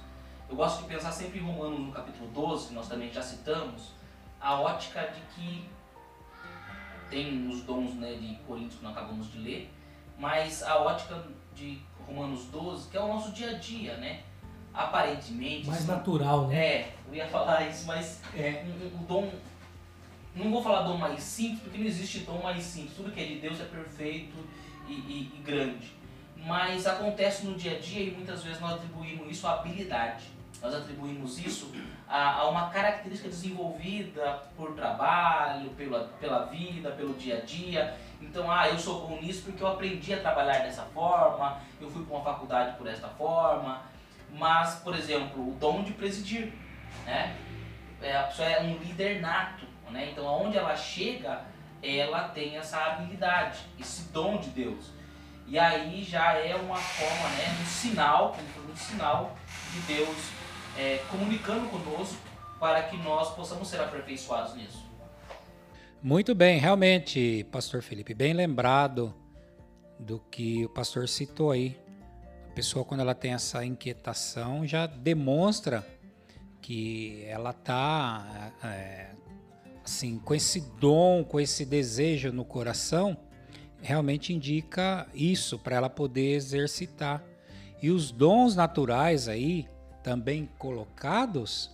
Eu 0.48 0.56
gosto 0.56 0.82
de 0.82 0.88
pensar 0.88 1.12
sempre 1.12 1.38
em 1.38 1.42
Romanos 1.42 1.78
no 1.78 1.92
capítulo 1.92 2.28
12, 2.30 2.68
que 2.68 2.74
nós 2.74 2.88
também 2.88 3.12
já 3.12 3.22
citamos, 3.22 3.92
a 4.40 4.58
ótica 4.60 5.02
de 5.08 5.20
que 5.34 5.68
tem 7.10 7.48
os 7.48 7.62
dons 7.62 7.94
né, 7.94 8.14
de 8.14 8.36
Coríntios 8.46 8.76
que 8.76 8.84
nós 8.84 8.96
acabamos 8.96 9.30
de 9.30 9.38
ler, 9.38 9.70
mas 10.18 10.62
a 10.62 10.76
ótica 10.78 11.22
de 11.54 11.80
Romanos 12.06 12.44
12, 12.46 12.88
que 12.88 12.96
é 12.96 13.00
o 13.00 13.08
nosso 13.08 13.32
dia 13.32 13.50
a 13.50 13.54
dia, 13.54 13.96
né? 13.96 14.20
Aparentemente. 14.72 15.66
Mais 15.66 15.86
natural, 15.86 16.46
né? 16.46 16.64
É, 16.64 16.94
eu 17.08 17.14
ia 17.14 17.26
falar 17.26 17.68
isso, 17.68 17.86
mas 17.86 18.20
é, 18.36 18.64
o 18.94 19.04
dom. 19.04 19.30
Não 20.34 20.50
vou 20.50 20.62
falar 20.62 20.82
dom 20.82 20.96
mais 20.96 21.22
simples, 21.22 21.60
porque 21.60 21.78
não 21.78 21.86
existe 21.86 22.20
dom 22.20 22.40
mais 22.40 22.62
simples. 22.62 22.96
Tudo 22.96 23.10
que 23.10 23.20
é 23.20 23.24
de 23.24 23.40
Deus 23.40 23.60
é 23.60 23.64
perfeito 23.64 24.36
e, 24.88 24.92
e, 24.92 25.32
e 25.34 25.42
grande. 25.42 25.92
Mas 26.36 26.86
acontece 26.86 27.44
no 27.44 27.56
dia 27.56 27.76
a 27.76 27.78
dia 27.80 28.04
e 28.04 28.10
muitas 28.12 28.42
vezes 28.44 28.60
nós 28.60 28.74
atribuímos 28.74 29.28
isso 29.28 29.46
à 29.46 29.54
habilidade. 29.54 30.24
Nós 30.62 30.74
atribuímos 30.74 31.38
isso 31.38 31.72
a, 32.06 32.40
a, 32.40 32.48
uma 32.50 32.68
característica 32.68 33.28
desenvolvida 33.28 34.42
por 34.56 34.74
trabalho, 34.74 35.70
pela, 35.70 36.04
pela 36.20 36.44
vida, 36.46 36.90
pelo 36.90 37.14
dia 37.14 37.38
a 37.38 37.40
dia. 37.40 37.96
Então, 38.20 38.50
ah, 38.50 38.68
eu 38.68 38.78
sou 38.78 39.06
bom 39.06 39.20
nisso 39.20 39.42
porque 39.44 39.62
eu 39.62 39.68
aprendi 39.68 40.12
a 40.12 40.20
trabalhar 40.20 40.58
dessa 40.58 40.82
forma, 40.82 41.60
eu 41.80 41.90
fui 41.90 42.04
para 42.04 42.14
uma 42.14 42.24
faculdade 42.24 42.76
por 42.76 42.86
esta 42.86 43.08
forma. 43.08 43.82
Mas, 44.32 44.76
por 44.76 44.94
exemplo, 44.94 45.48
o 45.48 45.54
dom 45.54 45.82
de 45.82 45.92
presidir, 45.92 46.52
né? 47.06 47.36
É, 48.02 48.16
a 48.16 48.24
pessoa 48.24 48.48
é 48.48 48.62
um 48.62 48.76
líder 48.78 49.20
nato, 49.20 49.66
né? 49.90 50.10
Então, 50.12 50.28
aonde 50.28 50.56
ela 50.56 50.76
chega, 50.76 51.44
ela 51.82 52.28
tem 52.28 52.56
essa 52.56 52.78
habilidade, 52.78 53.60
esse 53.78 54.12
dom 54.12 54.36
de 54.36 54.50
Deus. 54.50 54.92
E 55.46 55.58
aí 55.58 56.04
já 56.04 56.34
é 56.34 56.54
uma 56.54 56.76
forma, 56.76 57.28
né, 57.30 57.56
um 57.60 57.66
sinal, 57.66 58.36
um 58.70 58.76
sinal 58.76 59.36
de 59.72 59.80
Deus 59.80 60.39
é, 60.76 60.98
comunicando 61.10 61.68
conosco 61.68 62.16
para 62.58 62.82
que 62.82 62.96
nós 62.98 63.34
possamos 63.34 63.68
ser 63.68 63.80
aperfeiçoados 63.80 64.54
nisso. 64.54 64.84
Muito 66.02 66.34
bem, 66.34 66.58
realmente, 66.58 67.46
Pastor 67.50 67.82
Felipe, 67.82 68.14
bem 68.14 68.32
lembrado 68.32 69.14
do 69.98 70.18
que 70.30 70.64
o 70.64 70.68
pastor 70.68 71.08
citou 71.08 71.50
aí. 71.50 71.78
A 72.48 72.52
pessoa, 72.52 72.84
quando 72.84 73.00
ela 73.00 73.14
tem 73.14 73.34
essa 73.34 73.64
inquietação, 73.64 74.66
já 74.66 74.86
demonstra 74.86 75.86
que 76.60 77.24
ela 77.26 77.50
está 77.50 78.52
é, 78.64 79.10
assim, 79.84 80.18
com 80.18 80.34
esse 80.34 80.60
dom, 80.78 81.24
com 81.24 81.38
esse 81.38 81.64
desejo 81.64 82.32
no 82.32 82.44
coração, 82.44 83.16
realmente 83.82 84.32
indica 84.32 85.06
isso 85.14 85.58
para 85.58 85.76
ela 85.76 85.90
poder 85.90 86.34
exercitar. 86.34 87.22
E 87.82 87.90
os 87.90 88.10
dons 88.10 88.54
naturais 88.54 89.28
aí, 89.28 89.68
também 90.10 90.48
colocados, 90.58 91.70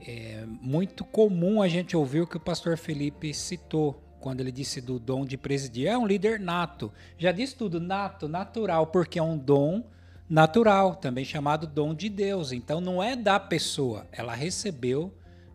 é 0.00 0.46
muito 0.46 1.04
comum 1.04 1.60
a 1.60 1.68
gente 1.68 1.94
ouvir 1.94 2.22
o 2.22 2.26
que 2.26 2.38
o 2.38 2.40
pastor 2.40 2.78
Felipe 2.78 3.34
citou 3.34 4.02
quando 4.18 4.40
ele 4.40 4.50
disse 4.50 4.80
do 4.80 4.98
dom 4.98 5.26
de 5.26 5.36
presidir. 5.36 5.88
É 5.88 5.98
um 5.98 6.06
líder 6.06 6.40
nato. 6.40 6.90
Já 7.18 7.30
disse 7.30 7.54
tudo, 7.54 7.78
nato, 7.78 8.28
natural, 8.28 8.86
porque 8.86 9.18
é 9.18 9.22
um 9.22 9.36
dom 9.36 9.84
natural, 10.26 10.94
também 10.94 11.22
chamado 11.22 11.66
dom 11.66 11.94
de 11.94 12.08
Deus. 12.08 12.50
Então 12.50 12.80
não 12.80 13.02
é 13.02 13.14
da 13.14 13.38
pessoa, 13.38 14.06
ela 14.10 14.34
recebeu 14.34 15.12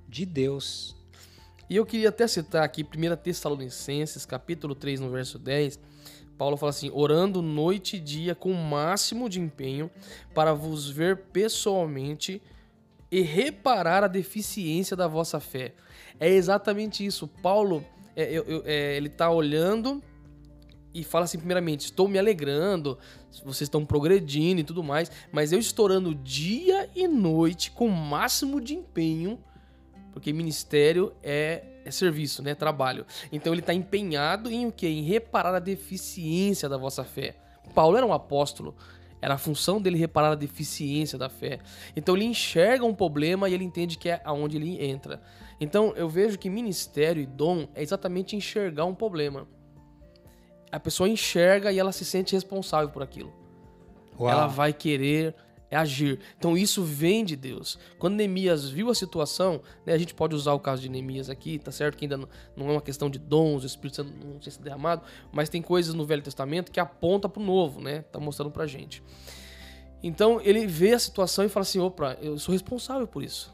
de 0.07 0.27
Deus. 0.27 0.95
E 1.67 1.75
eu 1.75 1.87
queria 1.87 2.09
até 2.09 2.27
citar 2.27 2.61
aqui 2.61 2.83
1 2.83 3.15
Tessalonicenses, 3.15 4.27
capítulo 4.27 4.75
3, 4.75 4.99
no 4.99 5.09
verso 5.09 5.39
10, 5.39 5.79
Paulo 6.43 6.57
fala 6.57 6.71
assim: 6.71 6.91
orando 6.93 7.41
noite 7.41 7.95
e 7.95 7.99
dia 8.01 8.35
com 8.35 8.51
o 8.51 8.53
máximo 8.53 9.29
de 9.29 9.39
empenho 9.39 9.89
para 10.35 10.53
vos 10.53 10.89
ver 10.89 11.15
pessoalmente 11.31 12.41
e 13.09 13.21
reparar 13.21 14.03
a 14.03 14.09
deficiência 14.09 14.93
da 14.93 15.07
vossa 15.07 15.39
fé. 15.39 15.73
É 16.19 16.27
exatamente 16.27 17.05
isso. 17.05 17.29
Paulo, 17.41 17.81
é, 18.13 18.29
eu, 18.29 18.61
é, 18.65 18.97
ele 18.97 19.07
está 19.07 19.31
olhando 19.31 20.03
e 20.93 21.01
fala 21.01 21.23
assim, 21.23 21.37
primeiramente, 21.37 21.85
estou 21.85 22.09
me 22.09 22.19
alegrando, 22.19 22.97
vocês 23.45 23.61
estão 23.61 23.85
progredindo 23.85 24.59
e 24.59 24.65
tudo 24.65 24.83
mais, 24.83 25.09
mas 25.31 25.53
eu 25.53 25.59
estou 25.59 25.85
orando 25.85 26.13
dia 26.13 26.89
e 26.93 27.07
noite 27.07 27.71
com 27.71 27.87
o 27.87 27.91
máximo 27.91 28.59
de 28.59 28.75
empenho, 28.75 29.39
porque 30.13 30.31
ministério 30.31 31.13
é 31.21 31.63
é 31.85 31.91
serviço, 31.91 32.41
né? 32.41 32.55
Trabalho. 32.55 33.05
Então 33.31 33.53
ele 33.53 33.61
está 33.61 33.73
empenhado 33.73 34.49
em 34.49 34.65
o 34.65 34.71
quê? 34.71 34.87
Em 34.87 35.01
reparar 35.03 35.53
a 35.53 35.59
deficiência 35.59 36.69
da 36.69 36.77
vossa 36.77 37.03
fé. 37.03 37.35
Paulo 37.73 37.97
era 37.97 38.05
um 38.05 38.13
apóstolo. 38.13 38.75
Era 39.21 39.35
a 39.35 39.37
função 39.37 39.81
dele 39.81 39.97
reparar 39.97 40.31
a 40.31 40.35
deficiência 40.35 41.17
da 41.17 41.29
fé. 41.29 41.59
Então 41.95 42.15
ele 42.15 42.25
enxerga 42.25 42.85
um 42.85 42.93
problema 42.93 43.47
e 43.47 43.53
ele 43.53 43.63
entende 43.63 43.97
que 43.97 44.09
é 44.09 44.21
aonde 44.25 44.57
ele 44.57 44.83
entra. 44.83 45.21
Então 45.59 45.93
eu 45.95 46.09
vejo 46.09 46.37
que 46.37 46.49
ministério 46.49 47.21
e 47.21 47.25
dom 47.25 47.67
é 47.73 47.81
exatamente 47.81 48.35
enxergar 48.35 48.85
um 48.85 48.95
problema. 48.95 49.47
A 50.71 50.79
pessoa 50.79 51.07
enxerga 51.07 51.71
e 51.71 51.79
ela 51.79 51.91
se 51.91 52.03
sente 52.03 52.33
responsável 52.33 52.89
por 52.89 53.01
aquilo. 53.01 53.31
Uau. 54.19 54.29
Ela 54.29 54.47
vai 54.47 54.73
querer 54.73 55.33
é 55.73 55.77
agir. 55.77 56.19
Então 56.37 56.55
isso 56.55 56.83
vem 56.83 57.25
de 57.25 57.35
Deus. 57.35 57.79
Quando 57.97 58.15
Neemias 58.15 58.69
viu 58.69 58.89
a 58.89 58.95
situação, 58.95 59.61
né, 59.85 59.93
a 59.93 59.97
gente 59.97 60.13
pode 60.13 60.35
usar 60.35 60.53
o 60.53 60.59
caso 60.59 60.81
de 60.81 60.89
Neemias 60.89 61.29
aqui, 61.29 61.57
tá 61.57 61.71
certo? 61.71 61.97
Que 61.97 62.05
ainda 62.05 62.17
não, 62.55 62.69
é 62.69 62.71
uma 62.71 62.81
questão 62.81 63.09
de 63.09 63.17
dons, 63.17 63.63
o 63.63 63.65
Espírito 63.65 63.95
Santo 63.95 64.13
não 64.23 64.41
sei 64.41 64.51
se 64.51 64.61
derramado, 64.61 65.01
mas 65.31 65.49
tem 65.49 65.61
coisas 65.61 65.93
no 65.95 66.05
Velho 66.05 66.21
Testamento 66.21 66.71
que 66.71 66.79
aponta 66.79 67.27
para 67.27 67.41
o 67.41 67.45
Novo, 67.45 67.81
né? 67.81 68.03
Tá 68.03 68.19
mostrando 68.19 68.51
pra 68.51 68.67
gente. 68.67 69.03
Então 70.03 70.39
ele 70.41 70.67
vê 70.67 70.93
a 70.93 70.99
situação 70.99 71.43
e 71.43 71.49
fala 71.49 71.63
assim: 71.63 71.79
opa, 71.79 72.17
eu 72.21 72.37
sou 72.37 72.53
responsável 72.53 73.07
por 73.07 73.23
isso. 73.23 73.53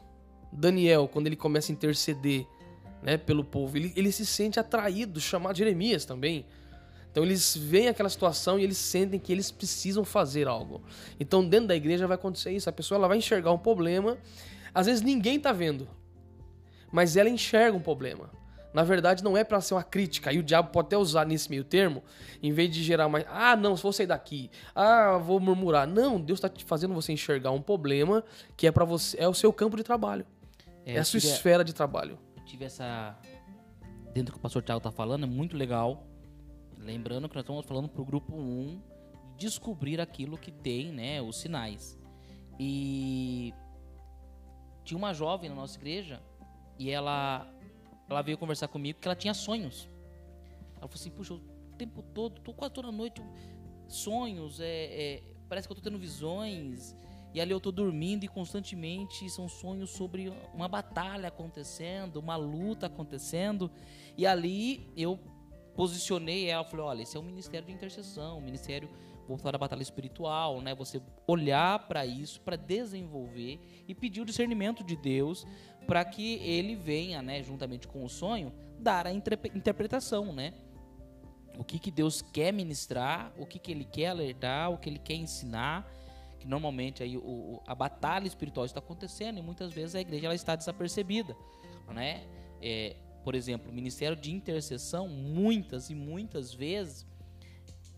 Daniel, 0.52 1.08
quando 1.08 1.26
ele 1.26 1.36
começa 1.36 1.72
a 1.72 1.74
interceder 1.74 2.46
né, 3.02 3.16
pelo 3.16 3.44
povo, 3.44 3.76
ele, 3.76 3.92
ele 3.96 4.12
se 4.12 4.26
sente 4.26 4.60
atraído, 4.60 5.20
chamado 5.20 5.56
Jeremias 5.56 6.04
também. 6.04 6.44
Então 7.10 7.24
eles 7.24 7.56
veem 7.56 7.88
aquela 7.88 8.08
situação 8.08 8.58
e 8.58 8.62
eles 8.62 8.78
sentem 8.78 9.18
que 9.18 9.32
eles 9.32 9.50
precisam 9.50 10.04
fazer 10.04 10.46
algo. 10.46 10.82
Então 11.18 11.46
dentro 11.46 11.68
da 11.68 11.76
igreja 11.76 12.06
vai 12.06 12.14
acontecer 12.14 12.52
isso. 12.52 12.68
A 12.68 12.72
pessoa 12.72 12.98
ela 12.98 13.08
vai 13.08 13.18
enxergar 13.18 13.52
um 13.52 13.58
problema. 13.58 14.16
Às 14.72 14.86
vezes 14.86 15.02
ninguém 15.02 15.36
está 15.36 15.52
vendo, 15.52 15.88
mas 16.92 17.16
ela 17.16 17.28
enxerga 17.28 17.76
um 17.76 17.80
problema. 17.80 18.30
Na 18.72 18.84
verdade, 18.84 19.24
não 19.24 19.36
é 19.36 19.42
para 19.42 19.60
ser 19.60 19.74
uma 19.74 19.82
crítica. 19.82 20.32
E 20.32 20.38
o 20.38 20.44
diabo 20.44 20.70
pode 20.70 20.86
até 20.86 20.96
usar 20.96 21.26
nesse 21.26 21.50
meio 21.50 21.64
termo, 21.64 22.04
em 22.40 22.52
vez 22.52 22.70
de 22.70 22.84
gerar 22.84 23.08
mais. 23.08 23.24
Ah, 23.28 23.56
não, 23.56 23.74
vou 23.74 23.92
sair 23.92 24.06
daqui. 24.06 24.48
Ah, 24.72 25.18
vou 25.18 25.40
murmurar. 25.40 25.88
Não, 25.88 26.20
Deus 26.20 26.38
está 26.38 26.48
fazendo 26.64 26.94
você 26.94 27.12
enxergar 27.12 27.50
um 27.50 27.60
problema 27.60 28.22
que 28.56 28.68
é 28.68 28.70
para 28.70 28.84
você, 28.84 29.16
é 29.18 29.26
o 29.26 29.34
seu 29.34 29.52
campo 29.52 29.76
de 29.76 29.82
trabalho. 29.82 30.24
É, 30.86 30.94
é 30.94 30.98
a 31.00 31.04
sua 31.04 31.18
tive, 31.18 31.32
esfera 31.32 31.64
de 31.64 31.74
trabalho. 31.74 32.16
Eu 32.36 32.44
tive 32.44 32.64
essa. 32.64 33.18
Dentro 34.14 34.26
do 34.26 34.32
que 34.32 34.38
o 34.38 34.40
pastor 34.40 34.62
Tiago 34.62 34.78
está 34.78 34.92
falando, 34.92 35.24
é 35.24 35.26
muito 35.26 35.56
legal 35.56 36.06
Lembrando 36.90 37.28
que 37.28 37.36
nós 37.36 37.44
estamos 37.44 37.64
falando 37.64 37.88
para 37.88 38.02
o 38.02 38.04
grupo 38.04 38.34
1 38.34 38.82
descobrir 39.38 40.00
aquilo 40.00 40.36
que 40.36 40.50
tem, 40.50 40.90
né, 40.90 41.22
os 41.22 41.36
sinais. 41.36 41.96
E 42.58 43.54
tinha 44.82 44.98
uma 44.98 45.14
jovem 45.14 45.48
na 45.48 45.54
nossa 45.54 45.78
igreja 45.78 46.20
e 46.76 46.90
ela 46.90 47.48
ela 48.08 48.22
veio 48.22 48.36
conversar 48.36 48.66
comigo 48.66 48.98
que 48.98 49.06
ela 49.06 49.14
tinha 49.14 49.32
sonhos. 49.32 49.88
Ela 50.78 50.88
falou 50.88 50.94
assim: 50.94 51.12
"Puxa, 51.12 51.34
o 51.34 51.40
tempo 51.78 52.02
todo, 52.02 52.40
tô 52.40 52.52
quase 52.52 52.74
toda 52.74 52.90
noite 52.90 53.22
sonhos, 53.86 54.58
é, 54.58 54.66
é 55.02 55.22
parece 55.48 55.68
que 55.68 55.72
eu 55.72 55.76
tô 55.76 55.82
tendo 55.82 55.98
visões 55.98 56.96
e 57.32 57.40
ali 57.40 57.52
eu 57.52 57.60
tô 57.60 57.70
dormindo 57.70 58.24
e 58.24 58.28
constantemente 58.28 59.30
são 59.30 59.48
sonhos 59.48 59.90
sobre 59.90 60.32
uma 60.52 60.66
batalha 60.66 61.28
acontecendo, 61.28 62.16
uma 62.16 62.34
luta 62.34 62.86
acontecendo. 62.86 63.70
E 64.16 64.26
ali 64.26 64.90
eu 64.96 65.20
posicionei 65.80 66.50
ela, 66.50 66.62
falei, 66.62 66.84
olha, 66.84 67.02
esse 67.04 67.16
é 67.16 67.20
um 67.20 67.22
ministério 67.22 67.66
de 67.66 67.72
intercessão, 67.72 68.36
um 68.36 68.42
ministério 68.42 68.86
voltado 69.26 69.56
à 69.56 69.58
batalha 69.58 69.80
espiritual, 69.80 70.60
né? 70.60 70.74
Você 70.74 71.00
olhar 71.26 71.88
para 71.88 72.04
isso, 72.04 72.38
para 72.42 72.54
desenvolver 72.54 73.58
e 73.88 73.94
pedir 73.94 74.20
o 74.20 74.26
discernimento 74.26 74.84
de 74.84 74.94
Deus 74.94 75.46
para 75.86 76.04
que 76.04 76.34
ele 76.34 76.76
venha, 76.76 77.22
né, 77.22 77.42
juntamente 77.42 77.88
com 77.88 78.04
o 78.04 78.10
sonho, 78.10 78.52
dar 78.78 79.06
a 79.06 79.10
interpretação, 79.10 80.34
né? 80.34 80.52
O 81.58 81.64
que, 81.64 81.78
que 81.78 81.90
Deus 81.90 82.20
quer 82.20 82.52
ministrar, 82.52 83.32
o 83.38 83.46
que, 83.46 83.58
que 83.58 83.72
ele 83.72 83.86
quer 83.86 84.08
alertar, 84.08 84.70
o 84.70 84.76
que 84.76 84.90
ele 84.90 84.98
quer 84.98 85.14
ensinar, 85.14 85.90
que 86.38 86.46
normalmente 86.46 87.02
aí 87.02 87.16
o, 87.16 87.58
a 87.66 87.74
batalha 87.74 88.26
espiritual 88.26 88.66
está 88.66 88.80
acontecendo 88.80 89.38
e 89.38 89.42
muitas 89.42 89.72
vezes 89.72 89.94
a 89.94 90.00
igreja 90.02 90.26
ela 90.26 90.34
está 90.34 90.54
desapercebida, 90.54 91.34
né? 91.88 92.26
É, 92.60 92.96
por 93.22 93.34
exemplo, 93.34 93.70
o 93.70 93.74
ministério 93.74 94.16
de 94.16 94.32
intercessão, 94.32 95.08
muitas 95.08 95.90
e 95.90 95.94
muitas 95.94 96.54
vezes, 96.54 97.06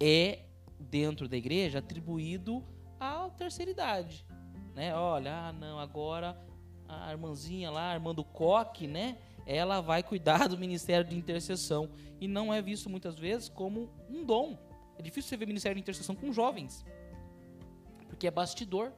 é 0.00 0.40
dentro 0.78 1.28
da 1.28 1.36
igreja 1.36 1.78
atribuído 1.78 2.64
à 2.98 3.28
terceira 3.30 3.70
idade. 3.70 4.26
Né? 4.74 4.94
Olha, 4.94 5.48
ah, 5.48 5.52
não, 5.52 5.78
agora 5.78 6.36
a 6.88 7.10
irmãzinha 7.10 7.70
lá, 7.70 7.92
a 7.92 7.94
irmã 7.94 8.14
do 8.14 8.24
coque, 8.24 8.86
né? 8.86 9.16
ela 9.46 9.80
vai 9.80 10.02
cuidar 10.02 10.48
do 10.48 10.56
ministério 10.56 11.08
de 11.08 11.16
intercessão 11.16 11.90
e 12.20 12.28
não 12.28 12.52
é 12.52 12.62
visto 12.62 12.88
muitas 12.88 13.18
vezes 13.18 13.48
como 13.48 13.90
um 14.08 14.24
dom. 14.24 14.56
É 14.98 15.02
difícil 15.02 15.28
você 15.28 15.36
ver 15.36 15.46
ministério 15.46 15.74
de 15.74 15.80
intercessão 15.80 16.14
com 16.14 16.32
jovens, 16.32 16.84
porque 18.08 18.26
é 18.26 18.30
bastidor, 18.30 18.92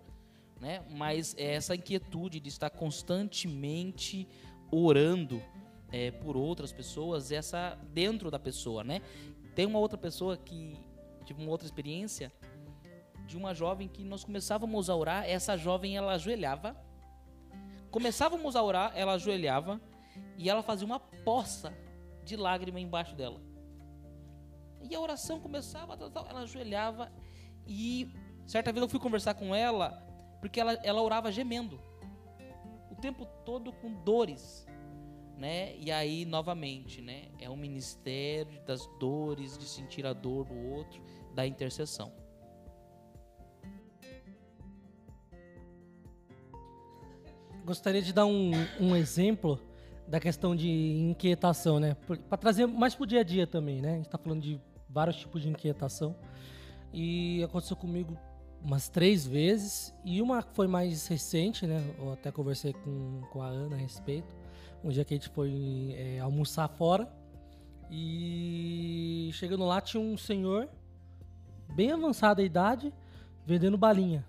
né? 0.60 0.84
Mas 0.90 1.34
é 1.38 1.54
essa 1.54 1.74
inquietude 1.74 2.40
de 2.40 2.48
estar 2.48 2.70
constantemente 2.70 4.28
orando 4.70 5.42
é, 5.94 6.10
por 6.10 6.36
outras 6.36 6.72
pessoas, 6.72 7.30
essa 7.30 7.78
dentro 7.92 8.28
da 8.28 8.38
pessoa, 8.38 8.82
né? 8.82 9.00
Tem 9.54 9.64
uma 9.64 9.78
outra 9.78 9.96
pessoa 9.96 10.36
que 10.36 10.76
tive 11.24 11.40
uma 11.40 11.52
outra 11.52 11.66
experiência 11.66 12.32
de 13.28 13.36
uma 13.36 13.54
jovem 13.54 13.86
que 13.86 14.02
nós 14.02 14.24
começávamos 14.24 14.90
a 14.90 14.96
orar, 14.96 15.24
essa 15.24 15.56
jovem 15.56 15.96
ela 15.96 16.14
ajoelhava, 16.14 16.76
começávamos 17.92 18.56
a 18.56 18.62
orar, 18.62 18.92
ela 18.96 19.12
ajoelhava 19.12 19.80
e 20.36 20.50
ela 20.50 20.64
fazia 20.64 20.84
uma 20.84 20.98
poça 20.98 21.72
de 22.24 22.36
lágrima 22.36 22.80
embaixo 22.80 23.14
dela. 23.14 23.40
E 24.82 24.96
a 24.96 25.00
oração 25.00 25.38
começava, 25.38 25.96
ela 26.28 26.40
ajoelhava 26.40 27.12
e 27.68 28.12
certa 28.44 28.72
vez 28.72 28.82
eu 28.82 28.88
fui 28.88 28.98
conversar 28.98 29.34
com 29.34 29.54
ela 29.54 30.02
porque 30.40 30.58
ela, 30.58 30.72
ela 30.82 31.00
orava 31.00 31.30
gemendo 31.30 31.80
o 32.90 32.96
tempo 32.96 33.24
todo 33.44 33.72
com 33.72 33.92
dores, 34.02 34.66
né? 35.38 35.76
E 35.76 35.90
aí 35.90 36.24
novamente, 36.24 37.00
né? 37.00 37.28
É 37.40 37.48
um 37.50 37.56
ministério 37.56 38.60
das 38.66 38.86
dores, 38.98 39.58
de 39.58 39.64
sentir 39.64 40.06
a 40.06 40.12
dor 40.12 40.44
do 40.46 40.54
outro, 40.54 41.02
da 41.34 41.46
intercessão. 41.46 42.12
Gostaria 47.64 48.02
de 48.02 48.12
dar 48.12 48.26
um, 48.26 48.52
um 48.78 48.94
exemplo 48.94 49.58
da 50.06 50.20
questão 50.20 50.54
de 50.54 50.68
inquietação, 50.68 51.80
né? 51.80 51.96
Para 52.28 52.36
trazer 52.36 52.66
mais 52.66 52.94
para 52.94 53.04
o 53.04 53.06
dia 53.06 53.20
a 53.20 53.24
dia 53.24 53.46
também, 53.46 53.80
né? 53.80 53.92
A 53.92 53.96
gente 53.96 54.06
está 54.06 54.18
falando 54.18 54.42
de 54.42 54.60
vários 54.88 55.16
tipos 55.16 55.42
de 55.42 55.48
inquietação. 55.48 56.14
E 56.92 57.42
aconteceu 57.42 57.76
comigo 57.76 58.16
umas 58.64 58.88
três 58.88 59.26
vezes. 59.26 59.94
E 60.04 60.22
uma 60.22 60.42
foi 60.42 60.66
mais 60.66 61.06
recente, 61.06 61.66
né? 61.66 61.84
Eu 61.98 62.12
até 62.12 62.32
conversei 62.32 62.72
com, 62.72 63.20
com 63.30 63.42
a 63.42 63.46
Ana 63.46 63.76
a 63.76 63.78
respeito. 63.78 64.34
Um 64.82 64.88
dia 64.88 65.04
que 65.04 65.14
a 65.14 65.16
gente 65.16 65.28
foi 65.28 65.94
é, 65.96 66.18
almoçar 66.20 66.66
fora. 66.68 67.08
E 67.90 69.30
chegando 69.34 69.64
lá 69.64 69.80
tinha 69.80 70.02
um 70.02 70.16
senhor, 70.16 70.68
bem 71.74 71.92
avançado 71.92 72.40
a 72.40 72.44
idade, 72.44 72.92
vendendo 73.46 73.76
balinha. 73.76 74.24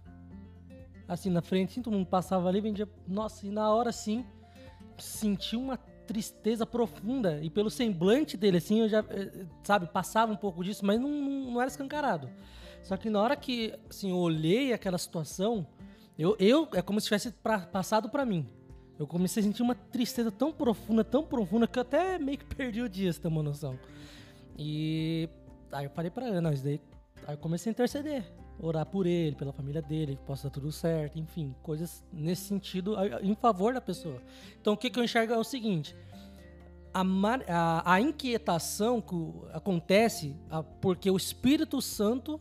Assim, 1.07 1.29
na 1.29 1.41
frente, 1.41 1.71
assim, 1.71 1.81
todo 1.81 1.93
mundo 1.93 2.07
passava 2.07 2.49
ali, 2.49 2.59
vendia. 2.59 2.87
Nossa, 3.07 3.45
e 3.47 3.49
na 3.49 3.73
hora 3.73 3.91
sim, 3.91 4.25
senti 4.97 5.55
uma 5.55 5.77
tristeza 5.77 6.65
profunda. 6.65 7.39
E 7.41 7.49
pelo 7.49 7.69
semblante 7.69 8.35
dele, 8.35 8.57
assim, 8.57 8.81
eu 8.81 8.89
já, 8.89 8.99
eh, 9.09 9.45
sabe, 9.63 9.87
passava 9.87 10.31
um 10.31 10.35
pouco 10.35 10.63
disso, 10.63 10.85
mas 10.85 10.99
não, 10.99 11.09
não 11.09 11.61
era 11.61 11.69
escancarado. 11.69 12.29
Só 12.85 12.95
que 12.95 13.09
na 13.09 13.19
hora 13.19 13.35
que, 13.35 13.73
assim, 13.89 14.11
eu 14.11 14.17
olhei 14.17 14.71
aquela 14.71 14.99
situação, 14.99 15.65
eu, 16.19 16.37
eu 16.39 16.69
é 16.71 16.83
como 16.83 17.01
se 17.01 17.05
tivesse 17.05 17.31
pra, 17.31 17.57
passado 17.59 18.09
para 18.09 18.23
mim. 18.23 18.47
Eu 18.99 19.07
comecei 19.07 19.41
a 19.41 19.43
sentir 19.43 19.63
uma 19.63 19.73
tristeza 19.73 20.31
tão 20.31 20.51
profunda, 20.53 21.03
tão 21.03 21.23
profunda, 21.23 21.67
que 21.67 21.79
eu 21.79 21.81
até 21.81 22.19
meio 22.19 22.37
que 22.37 22.45
perdi 22.55 22.83
o 22.83 22.87
dia, 22.87 23.11
se 23.11 23.19
tem 23.19 23.29
uma 23.29 23.41
noção. 23.41 23.79
E 24.55 25.27
aí 25.71 25.85
eu 25.85 25.89
falei 25.89 26.11
pra 26.11 26.27
Ana, 26.27 26.53
isso 26.53 26.63
daí. 26.63 26.79
Aí 27.25 27.33
eu 27.33 27.39
comecei 27.39 27.71
a 27.71 27.73
interceder 27.73 28.23
orar 28.59 28.85
por 28.85 29.07
ele, 29.07 29.35
pela 29.35 29.51
família 29.51 29.81
dele, 29.81 30.15
que 30.15 30.23
possa 30.23 30.43
dar 30.43 30.51
tudo 30.51 30.71
certo, 30.71 31.17
enfim, 31.17 31.55
coisas 31.63 32.05
nesse 32.13 32.43
sentido 32.43 32.95
em 33.21 33.33
favor 33.35 33.73
da 33.73 33.81
pessoa. 33.81 34.21
Então 34.61 34.73
o 34.73 34.77
que, 34.77 34.91
que 34.91 34.99
eu 34.99 35.03
enxergo 35.03 35.33
é 35.33 35.37
o 35.37 35.43
seguinte: 35.43 35.95
a, 36.93 37.01
a, 37.47 37.93
a 37.95 37.99
inquietação 37.99 39.01
que 39.01 39.15
acontece 39.51 40.35
a, 40.51 40.61
porque 40.61 41.09
o 41.09 41.17
Espírito 41.17 41.81
Santo 41.81 42.39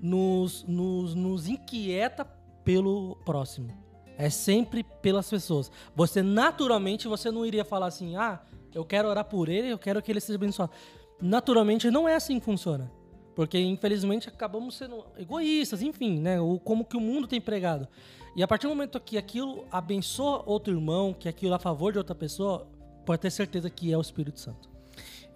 nos, 0.00 0.64
nos, 0.64 1.14
nos 1.14 1.48
inquieta 1.48 2.24
pelo 2.64 3.16
próximo. 3.24 3.72
É 4.16 4.28
sempre 4.30 4.82
pelas 4.82 5.28
pessoas. 5.30 5.70
Você 5.94 6.22
naturalmente 6.22 7.06
você 7.06 7.30
não 7.30 7.46
iria 7.46 7.64
falar 7.64 7.86
assim, 7.86 8.16
ah, 8.16 8.40
eu 8.74 8.84
quero 8.84 9.08
orar 9.08 9.24
por 9.24 9.48
ele, 9.48 9.68
eu 9.68 9.78
quero 9.78 10.02
que 10.02 10.10
ele 10.10 10.20
seja 10.20 10.36
abençoado. 10.36 10.72
Naturalmente 11.20 11.90
não 11.90 12.08
é 12.08 12.14
assim 12.14 12.38
que 12.38 12.44
funciona. 12.44 12.90
Porque, 13.34 13.56
infelizmente, 13.56 14.28
acabamos 14.28 14.76
sendo 14.76 15.04
egoístas, 15.16 15.80
enfim, 15.80 16.18
né? 16.18 16.40
O, 16.40 16.58
como 16.58 16.84
que 16.84 16.96
o 16.96 17.00
mundo 17.00 17.28
tem 17.28 17.40
pregado. 17.40 17.86
E 18.34 18.42
a 18.42 18.48
partir 18.48 18.66
do 18.66 18.70
momento 18.70 18.98
que 18.98 19.16
aquilo 19.16 19.64
abençoa 19.70 20.42
outro 20.44 20.74
irmão, 20.74 21.14
que 21.14 21.28
aquilo 21.28 21.52
é 21.52 21.56
a 21.56 21.58
favor 21.60 21.92
de 21.92 21.98
outra 21.98 22.16
pessoa, 22.16 22.66
pode 23.06 23.22
ter 23.22 23.30
certeza 23.30 23.70
que 23.70 23.92
é 23.92 23.96
o 23.96 24.00
Espírito 24.00 24.40
Santo. 24.40 24.68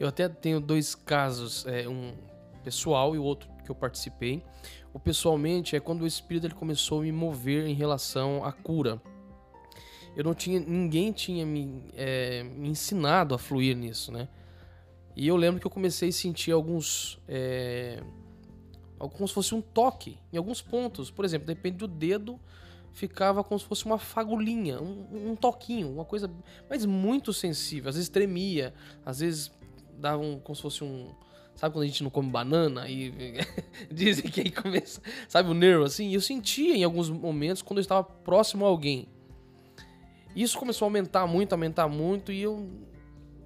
Eu 0.01 0.09
até 0.09 0.29
tenho 0.29 0.61
dois 0.61 0.97
casos, 0.97 1.65
é, 1.67 1.89
um 1.89 2.13
pessoal 2.65 3.15
e 3.15 3.19
o 3.19 3.23
outro 3.23 3.49
que 3.63 3.71
eu 3.71 3.75
participei. 3.75 4.45
O 4.93 4.99
pessoalmente 4.99 5.75
é 5.75 5.81
quando 5.81 6.03
o 6.03 6.07
Espírito 6.07 6.47
ele 6.47 6.55
começou 6.55 7.01
a 7.01 7.03
me 7.03 7.13
mover 7.13 7.67
em 7.67 7.75
relação 7.75 8.45
à 8.45 8.53
cura. 8.53 9.01
Eu 10.15 10.25
não 10.25 10.35
tinha, 10.35 10.61
ninguém 10.61 11.11
tinha 11.11 11.47
me, 11.47 11.85
é, 11.95 12.43
me 12.43 12.69
ensinado 12.69 13.35
a 13.35 13.39
fluir 13.39 13.77
nisso, 13.77 14.13
né? 14.13 14.29
E 15.17 15.27
eu 15.27 15.37
lembro 15.37 15.61
que 15.61 15.67
eu 15.67 15.71
comecei 15.71 16.09
a 16.09 16.13
sentir 16.13 16.53
alguns. 16.53 17.19
É, 17.29 18.03
como 18.99 19.27
se 19.27 19.35
fosse 19.35 19.55
um 19.55 19.61
toque 19.61 20.19
em 20.33 20.37
alguns 20.37 20.63
pontos. 20.63 21.11
Por 21.11 21.25
exemplo, 21.25 21.47
depende 21.47 21.79
do 21.79 21.89
dedo, 21.89 22.39
ficava 22.93 23.43
como 23.43 23.59
se 23.59 23.67
fosse 23.67 23.85
uma 23.85 23.99
fagulhinha, 23.99 24.81
um, 24.81 25.31
um 25.31 25.37
toquinho, 25.37 25.91
uma 25.91 26.05
coisa. 26.05 26.31
Mas 26.69 26.85
muito 26.85 27.33
sensível. 27.33 27.89
Às 27.89 27.97
vezes 27.97 28.09
tremia, 28.09 28.73
às 29.05 29.21
vezes 29.21 29.51
dava 29.99 30.23
um, 30.23 30.39
como 30.39 30.55
se 30.55 30.63
fosse 30.63 30.85
um. 30.85 31.11
Sabe 31.63 31.75
quando 31.77 31.85
a 31.85 31.87
gente 31.87 32.03
não 32.03 32.11
come 32.11 32.29
banana 32.29 32.89
e 32.89 33.15
dizem 33.89 34.29
que 34.29 34.41
aí 34.41 34.51
começa, 34.51 35.01
sabe, 35.29 35.49
o 35.49 35.55
nervo 35.55 35.85
assim? 35.85 36.13
Eu 36.13 36.21
sentia 36.21 36.77
em 36.77 36.83
alguns 36.83 37.09
momentos 37.09 37.63
quando 37.63 37.79
eu 37.79 37.83
estava 37.83 38.03
próximo 38.03 38.65
a 38.65 38.69
alguém. 38.69 39.07
Isso 40.35 40.59
começou 40.59 40.87
a 40.87 40.89
aumentar 40.89 41.25
muito, 41.25 41.53
aumentar 41.53 41.87
muito 41.87 42.33
e 42.33 42.43
eu 42.43 42.69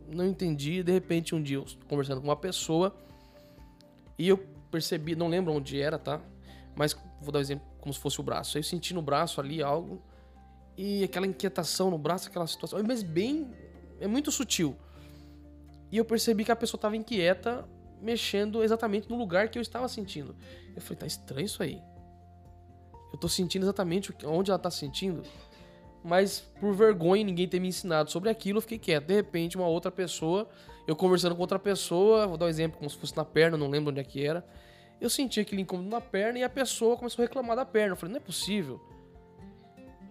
não 0.09 0.25
entendi. 0.25 0.83
De 0.83 0.91
repente, 0.93 1.35
um 1.35 1.43
dia 1.43 1.59
eu 1.59 1.67
conversando 1.87 2.23
com 2.23 2.29
uma 2.29 2.37
pessoa 2.37 2.97
e 4.19 4.27
eu 4.27 4.39
percebi, 4.71 5.15
não 5.15 5.29
lembro 5.29 5.53
onde 5.53 5.79
era, 5.79 5.99
tá? 5.99 6.19
Mas 6.75 6.97
vou 7.21 7.31
dar 7.31 7.41
um 7.41 7.43
exemplo 7.43 7.67
como 7.79 7.93
se 7.93 8.01
fosse 8.01 8.19
o 8.19 8.23
braço. 8.23 8.57
Aí 8.57 8.61
eu 8.61 8.65
senti 8.65 8.95
no 8.95 9.03
braço 9.03 9.43
ali 9.43 9.63
algo 9.63 10.03
e 10.75 11.05
aquela 11.05 11.27
inquietação 11.27 11.91
no 11.91 11.99
braço, 11.99 12.31
aquela 12.31 12.47
situação, 12.47 12.83
mas 12.83 13.03
bem, 13.03 13.47
é 14.01 14.07
muito 14.07 14.33
sutil. 14.33 14.75
E 15.93 15.99
eu 15.99 16.05
percebi 16.07 16.47
que 16.47 16.51
a 16.51 16.57
pessoa 16.57 16.79
estava 16.79 16.97
inquieta, 16.97 17.69
mexendo 18.01 18.63
exatamente 18.63 19.09
no 19.09 19.17
lugar 19.17 19.49
que 19.49 19.59
eu 19.59 19.63
estava 19.63 19.89
sentindo. 19.89 20.35
Eu 20.75 20.83
falei, 20.83 20.99
tá 20.99 21.07
estranho 21.07 21.47
isso 21.47 21.63
aí. 21.63 21.81
Eu 23.13 23.19
tô 23.19 23.29
sentindo 23.29 23.65
exatamente 23.65 24.15
onde 24.25 24.51
ela 24.51 24.59
tá 24.59 24.71
sentindo 24.71 25.23
mas 26.07 26.39
por 26.61 26.73
vergonha 26.73 27.25
ninguém 27.25 27.49
ter 27.49 27.59
me 27.59 27.67
ensinado 27.67 28.13
sobre 28.13 28.31
aquilo, 28.31 28.59
eu 28.59 28.63
fiquei 28.63 28.79
quieto. 28.79 29.07
De 29.07 29.15
repente, 29.15 29.57
uma 29.57 29.67
outra 29.67 29.91
pessoa, 29.91 30.49
eu 30.87 30.95
conversando 30.95 31.35
com 31.35 31.41
outra 31.41 31.59
pessoa, 31.59 32.29
vou 32.29 32.37
dar 32.37 32.47
um 32.47 32.49
exemplo 32.49 32.79
como 32.79 32.89
se 32.89 32.97
fosse 32.97 33.17
na 33.17 33.25
perna, 33.25 33.57
não 33.57 33.69
lembro 33.69 33.91
onde 33.91 34.01
é 34.01 34.05
que 34.05 34.25
era. 34.25 34.47
Eu 35.01 35.11
senti 35.11 35.41
aquele 35.41 35.63
incômodo 35.63 35.91
na 35.91 36.01
perna 36.01 36.39
e 36.39 36.45
a 36.45 36.49
pessoa 36.49 36.97
começou 36.97 37.25
a 37.25 37.27
reclamar 37.27 37.57
da 37.57 37.65
perna. 37.65 37.95
Eu 37.95 37.97
falei, 37.97 38.13
não 38.13 38.21
é 38.21 38.25
possível. 38.25 38.81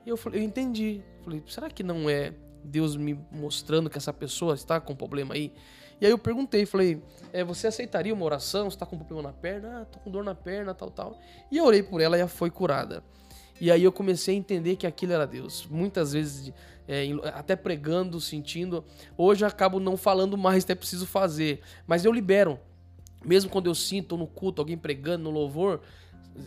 E 0.05 0.09
eu 0.09 0.17
falei, 0.17 0.41
eu 0.41 0.43
entendi. 0.43 1.01
Eu 1.19 1.23
falei, 1.23 1.43
será 1.47 1.69
que 1.69 1.81
não 1.81 2.09
é 2.09 2.33
Deus 2.61 2.97
me 2.97 3.17
mostrando 3.31 3.89
que 3.89 3.97
essa 3.97 4.11
pessoa 4.11 4.53
está 4.53 4.81
com 4.81 4.93
problema 4.93 5.33
aí? 5.33 5.53
E 5.99 6.05
aí 6.05 6.11
eu 6.11 6.17
perguntei, 6.17 6.65
falei, 6.65 7.01
é, 7.31 7.43
você 7.43 7.67
aceitaria 7.67 8.13
uma 8.13 8.25
oração? 8.25 8.69
Você 8.69 8.75
está 8.75 8.85
com 8.85 8.97
problema 8.97 9.29
na 9.29 9.33
perna? 9.33 9.81
Ah, 9.81 9.85
tô 9.85 9.99
com 9.99 10.11
dor 10.11 10.23
na 10.23 10.35
perna, 10.35 10.73
tal, 10.73 10.91
tal. 10.91 11.19
E 11.51 11.57
eu 11.57 11.65
orei 11.65 11.81
por 11.81 12.01
ela 12.01 12.17
e 12.17 12.19
ela 12.19 12.29
foi 12.29 12.49
curada. 12.49 13.03
E 13.59 13.71
aí 13.71 13.83
eu 13.83 13.91
comecei 13.91 14.35
a 14.35 14.37
entender 14.37 14.75
que 14.75 14.85
aquilo 14.85 15.13
era 15.13 15.25
Deus. 15.25 15.65
Muitas 15.69 16.11
vezes, 16.11 16.53
é, 16.87 17.07
até 17.33 17.55
pregando, 17.55 18.19
sentindo. 18.19 18.83
Hoje 19.17 19.45
eu 19.45 19.47
acabo 19.47 19.79
não 19.79 19.95
falando 19.95 20.37
mais, 20.37 20.65
até 20.65 20.75
preciso 20.75 21.07
fazer. 21.07 21.61
Mas 21.87 22.03
eu 22.03 22.11
libero. 22.11 22.59
Mesmo 23.23 23.49
quando 23.49 23.67
eu 23.67 23.75
sinto 23.75 24.17
no 24.17 24.27
culto 24.27 24.61
alguém 24.61 24.77
pregando 24.77 25.23
no 25.23 25.31
louvor, 25.31 25.81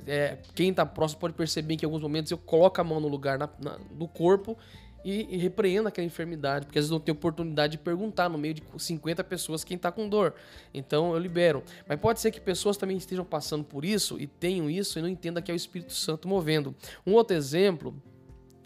é, 0.07 0.39
quem 0.55 0.71
está 0.71 0.85
próximo 0.85 1.21
pode 1.21 1.35
perceber 1.35 1.77
que 1.77 1.85
em 1.85 1.87
alguns 1.87 2.03
momentos 2.03 2.31
eu 2.31 2.39
coloco 2.39 2.81
a 2.81 2.85
mão 2.85 3.01
no 3.01 3.09
lugar 3.09 3.39
na, 3.39 3.49
na, 3.59 3.79
do 3.91 4.07
corpo 4.07 4.57
e, 5.05 5.35
e 5.35 5.37
repreendo 5.37 5.89
aquela 5.89 6.07
enfermidade, 6.07 6.67
porque 6.67 6.79
às 6.79 6.85
vezes 6.85 6.91
não 6.91 7.01
tenho 7.01 7.17
oportunidade 7.17 7.73
de 7.73 7.79
perguntar 7.79 8.29
no 8.29 8.37
meio 8.37 8.55
de 8.55 8.63
50 8.77 9.23
pessoas 9.25 9.65
quem 9.65 9.77
está 9.77 9.93
com 9.93 10.09
dor. 10.09 10.35
Então 10.75 11.13
eu 11.13 11.19
libero. 11.19 11.63
Mas 11.87 11.99
pode 12.01 12.21
ser 12.21 12.31
que 12.31 12.41
pessoas 12.41 12.77
também 12.77 12.97
estejam 12.97 13.25
passando 13.25 13.65
por 13.65 13.85
isso 13.85 14.19
e 14.19 14.27
tenham 14.27 14.69
isso 14.69 14.99
e 14.99 15.03
não 15.03 15.09
entendam 15.09 15.43
que 15.43 15.51
é 15.51 15.55
o 15.55 15.57
Espírito 15.57 15.93
Santo 15.93 16.27
movendo. 16.27 16.75
Um 17.07 17.13
outro 17.13 17.37
exemplo 17.37 17.95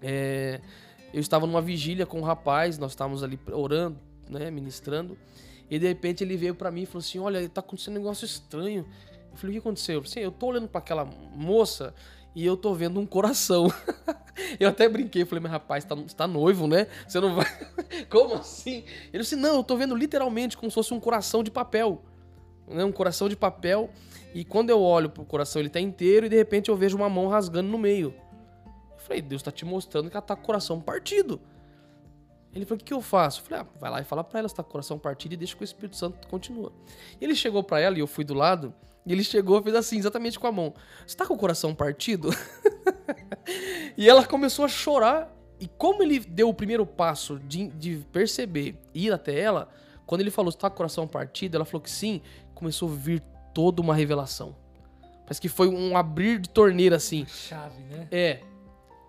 é. 0.01 0.61
Eu 1.12 1.21
estava 1.21 1.47
numa 1.47 1.61
vigília 1.61 2.07
com 2.07 2.21
um 2.21 2.23
rapaz, 2.23 2.79
nós 2.79 2.92
estávamos 2.92 3.23
ali 3.23 3.38
orando, 3.53 3.99
né, 4.31 4.51
ministrando, 4.51 5.14
e 5.71 5.79
de 5.79 5.87
repente 5.87 6.25
ele 6.25 6.38
veio 6.38 6.55
para 6.55 6.71
mim 6.71 6.83
e 6.83 6.87
falou 6.87 7.01
assim: 7.01 7.18
Olha, 7.18 7.38
está 7.38 7.61
acontecendo 7.61 7.97
um 7.97 7.99
negócio 7.99 8.25
estranho. 8.25 8.87
Eu 9.31 9.37
falei: 9.37 9.51
O 9.51 9.61
que 9.61 9.68
aconteceu? 9.68 9.97
Eu 9.97 10.01
assim, 10.01 10.21
eu 10.21 10.33
tô 10.33 10.47
olhando 10.47 10.68
para 10.68 10.79
aquela 10.79 11.05
moça 11.05 11.95
e 12.35 12.45
eu 12.45 12.57
tô 12.57 12.75
vendo 12.75 12.99
um 12.99 13.07
coração. 13.07 13.68
eu 14.59 14.68
até 14.68 14.88
brinquei, 14.88 15.25
falei, 15.25 15.42
mas 15.42 15.53
rapaz, 15.53 15.85
tá, 15.85 15.95
você 15.95 16.14
tá 16.14 16.27
noivo, 16.27 16.66
né? 16.66 16.87
Você 17.07 17.21
não 17.21 17.35
vai. 17.35 17.47
Como 18.09 18.35
assim? 18.35 18.85
Ele 19.12 19.23
disse, 19.23 19.37
não, 19.37 19.57
eu 19.57 19.64
tô 19.64 19.77
vendo 19.77 19.95
literalmente 19.95 20.57
como 20.57 20.71
se 20.71 20.75
fosse 20.75 20.95
um 20.95 21.01
coração 21.01 21.42
de 21.42 21.51
papel. 21.51 22.03
Né? 22.66 22.85
Um 22.85 22.92
coração 22.92 23.29
de 23.29 23.37
papel. 23.37 23.90
E 24.35 24.45
quando 24.45 24.71
eu 24.71 24.81
olho 24.81 25.11
pro 25.11 25.25
coração, 25.25 25.61
ele 25.61 25.68
tá 25.68 25.81
inteiro, 25.81 26.27
e 26.27 26.29
de 26.29 26.37
repente 26.37 26.71
eu 26.71 26.77
vejo 26.77 26.97
uma 26.97 27.09
mão 27.09 27.29
rasgando 27.29 27.68
no 27.68 27.77
meio. 27.77 28.14
Eu 28.92 28.99
falei, 28.99 29.21
Deus 29.21 29.42
tá 29.42 29.51
te 29.51 29.64
mostrando 29.64 30.09
que 30.09 30.16
ela 30.16 30.25
tá 30.25 30.35
com 30.35 30.42
o 30.42 30.47
coração 30.47 30.81
partido. 30.81 31.40
Ele 32.55 32.64
falou: 32.64 32.81
o 32.81 32.85
que, 32.85 32.92
eu 32.92 33.01
faço? 33.01 33.40
Eu 33.40 33.45
falei: 33.45 33.61
ah, 33.64 33.79
vai 33.81 33.90
lá 33.90 34.01
e 34.01 34.05
fala 34.05 34.23
pra 34.23 34.38
ela, 34.38 34.49
você 34.49 34.55
tá 34.55 34.62
com 34.62 34.68
o 34.68 34.73
coração 34.73 34.99
partido 34.99 35.33
e 35.33 35.37
deixa 35.37 35.57
que 35.57 35.62
o 35.62 35.64
Espírito 35.64 35.97
Santo 35.97 36.29
continua. 36.29 36.73
Ele 37.21 37.35
chegou 37.35 37.62
para 37.62 37.81
ela 37.81 37.97
e 37.97 38.01
eu 38.01 38.07
fui 38.07 38.25
do 38.25 38.35
lado, 38.35 38.75
e 39.04 39.12
ele 39.12 39.24
chegou 39.24 39.58
e 39.58 39.62
fez 39.62 39.74
assim, 39.74 39.98
exatamente 39.98 40.38
com 40.38 40.46
a 40.46 40.52
mão: 40.52 40.74
Você 41.06 41.16
tá 41.16 41.26
com 41.26 41.34
o 41.34 41.38
coração 41.38 41.74
partido? 41.74 42.30
e 43.96 44.08
ela 44.08 44.24
começou 44.24 44.64
a 44.64 44.68
chorar. 44.68 45.30
E 45.58 45.68
como 45.68 46.02
ele 46.02 46.18
deu 46.18 46.48
o 46.48 46.54
primeiro 46.54 46.84
passo 46.84 47.38
de, 47.38 47.68
de 47.68 48.04
perceber, 48.12 48.76
ir 48.92 49.12
até 49.12 49.38
ela, 49.38 49.68
quando 50.06 50.20
ele 50.20 50.30
falou: 50.30 50.50
Você 50.50 50.58
tá 50.58 50.68
com 50.68 50.74
o 50.74 50.76
coração 50.76 51.06
partido? 51.06 51.56
Ela 51.56 51.64
falou 51.64 51.80
que 51.80 51.90
sim, 51.90 52.20
começou 52.54 52.88
a 52.88 52.94
vir 52.94 53.22
toda 53.52 53.80
uma 53.80 53.94
revelação. 53.94 54.56
Parece 55.24 55.40
que 55.40 55.48
foi 55.48 55.68
um 55.68 55.96
abrir 55.96 56.38
de 56.40 56.48
torneira 56.48 56.96
assim. 56.96 57.26
Chave, 57.26 57.82
né? 57.84 58.08
É. 58.10 58.40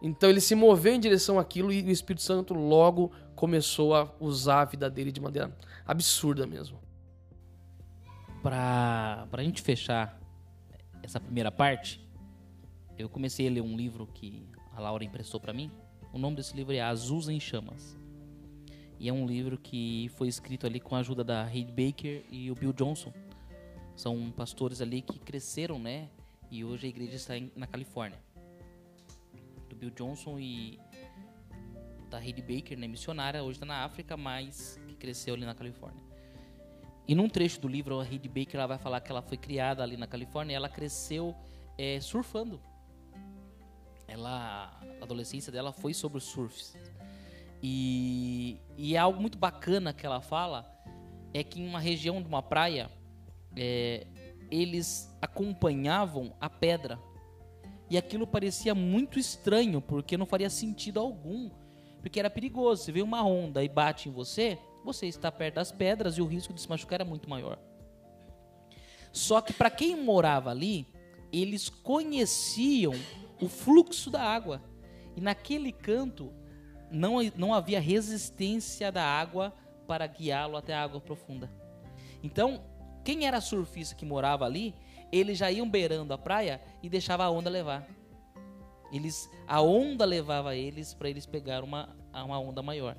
Então 0.02 0.30
ele 0.30 0.42
se 0.42 0.54
moveu 0.54 0.94
em 0.94 1.00
direção 1.00 1.40
àquilo 1.40 1.72
e 1.72 1.82
o 1.82 1.90
Espírito 1.90 2.24
Santo 2.24 2.54
logo 2.54 3.12
começou 3.36 3.96
a 3.96 4.12
usar 4.20 4.62
a 4.62 4.66
vida 4.66 4.90
dele 4.90 5.12
de 5.12 5.22
maneira 5.22 5.56
absurda 5.86 6.46
mesmo. 6.46 6.78
Pra, 8.44 9.26
pra 9.32 9.42
gente 9.42 9.62
fechar 9.62 10.20
essa 11.02 11.18
primeira 11.18 11.50
parte, 11.50 12.06
eu 12.98 13.08
comecei 13.08 13.48
a 13.48 13.52
ler 13.52 13.62
um 13.62 13.78
livro 13.78 14.06
que 14.06 14.46
a 14.74 14.82
Laura 14.82 15.04
emprestou 15.04 15.40
para 15.40 15.54
mim. 15.54 15.72
O 16.12 16.18
nome 16.18 16.36
desse 16.36 16.54
livro 16.54 16.74
é 16.74 16.82
Azusa 16.82 17.32
em 17.32 17.40
Chamas. 17.40 17.98
E 19.00 19.08
é 19.08 19.14
um 19.14 19.26
livro 19.26 19.58
que 19.58 20.12
foi 20.16 20.28
escrito 20.28 20.68
ali 20.68 20.82
com 20.82 20.94
a 20.94 21.00
ajuda 21.00 21.24
da 21.24 21.46
Reid 21.46 21.72
Baker 21.72 22.26
e 22.30 22.52
o 22.52 22.56
Bill 22.56 22.74
Johnson. 22.74 23.14
São 23.96 24.30
pastores 24.32 24.82
ali 24.82 25.02
que 25.02 25.20
cresceram, 25.20 25.80
né? 25.80 26.10
E 26.52 26.66
hoje 26.66 26.86
a 26.86 26.90
igreja 26.90 27.16
está 27.16 27.34
na 27.56 27.66
Califórnia. 27.66 28.20
Do 29.70 29.76
Bill 29.76 29.90
Johnson 29.92 30.38
e 30.38 30.80
da 32.10 32.22
Heidi 32.22 32.42
Baker, 32.42 32.78
né? 32.78 32.88
Missionária, 32.88 33.42
hoje 33.42 33.56
está 33.56 33.66
na 33.66 33.86
África, 33.86 34.18
mas 34.18 34.78
que 34.86 34.96
cresceu 34.96 35.34
ali 35.34 35.46
na 35.46 35.56
Califórnia. 35.56 36.03
E 37.08 37.14
num 37.14 37.28
trecho 37.28 37.60
do 37.60 37.68
livro, 37.68 38.00
a 38.00 38.06
Heidi 38.06 38.30
Baker 38.30 38.56
ela 38.56 38.68
vai 38.68 38.78
falar 38.78 39.02
que 39.02 39.12
ela 39.12 39.22
foi 39.22 39.38
criada 39.38 39.84
ali 39.84 39.98
na 39.98 40.08
Califórnia 40.08 40.54
e 40.54 40.56
ela 40.56 40.70
cresceu 40.70 41.36
é, 41.78 42.00
surfando. 42.00 42.62
Ela, 44.08 44.80
a 45.00 45.04
adolescência 45.04 45.52
dela 45.52 45.74
foi 45.74 45.94
sobre 45.94 46.18
os 46.18 46.24
surfs. 46.24 46.78
E, 47.62 48.60
e 48.78 48.96
é 48.96 48.98
algo 48.98 49.20
muito 49.20 49.38
bacana 49.38 49.94
que 49.94 50.06
ela 50.06 50.22
fala 50.22 50.70
é 51.34 51.44
que 51.44 51.62
em 51.62 51.68
uma 51.68 51.80
região 51.80 52.22
de 52.22 52.28
uma 52.28 52.44
praia 52.44 52.92
é, 53.56 54.06
eles 54.52 55.10
acompanhavam 55.22 56.36
a 56.40 56.50
pedra 56.50 57.00
e 57.90 57.98
aquilo 57.98 58.28
parecia 58.28 58.76
muito 58.76 59.18
estranho 59.18 59.82
porque 59.82 60.18
não 60.18 60.26
faria 60.26 60.50
sentido 60.50 61.00
algum 61.00 61.50
porque 62.04 62.20
era 62.20 62.30
perigoso. 62.30 62.84
Se 62.84 62.92
vê 62.92 63.02
uma 63.02 63.26
onda 63.26 63.64
e 63.64 63.70
bate 63.70 64.10
em 64.10 64.12
você, 64.12 64.60
você 64.84 65.08
está 65.08 65.32
perto 65.32 65.56
das 65.56 65.72
pedras 65.72 66.18
e 66.18 66.22
o 66.22 66.26
risco 66.26 66.54
de 66.54 66.62
se 66.62 66.70
machucar 66.70 67.02
era 67.02 67.06
muito 67.06 67.30
maior. 67.30 67.58
Só 69.12 69.42
que 69.42 69.54
para 69.54 69.70
quem 69.70 69.96
morava 70.02 70.50
ali, 70.50 70.88
eles 71.32 71.70
conheciam 71.70 72.94
o 73.42 73.48
fluxo 73.48 74.10
da 74.10 74.22
água. 74.22 74.62
E 75.16 75.22
naquele 75.22 75.72
canto 75.72 76.34
não, 76.92 77.18
não 77.36 77.54
havia 77.54 77.80
resistência 77.80 78.92
da 78.92 79.04
água 79.04 79.54
para 79.88 80.08
guiá-lo 80.08 80.58
até 80.58 80.74
a 80.74 80.84
água 80.84 81.00
profunda. 81.00 81.52
Então, 82.22 82.64
quem 83.04 83.28
era 83.28 83.42
surfista 83.42 83.96
que 83.96 84.06
morava 84.06 84.46
ali, 84.46 84.74
eles 85.12 85.38
já 85.38 85.52
iam 85.52 85.70
beirando 85.70 86.14
a 86.14 86.18
praia 86.18 86.62
e 86.82 86.90
deixava 86.90 87.24
a 87.24 87.30
onda 87.30 87.50
levar. 87.50 87.88
Eles, 88.92 89.30
a 89.48 89.62
onda 89.62 90.06
levava 90.06 90.56
eles 90.56 90.94
para 90.94 91.10
eles 91.10 91.26
pegar 91.26 91.64
uma, 91.64 91.96
uma 92.14 92.40
onda 92.40 92.62
maior. 92.62 92.96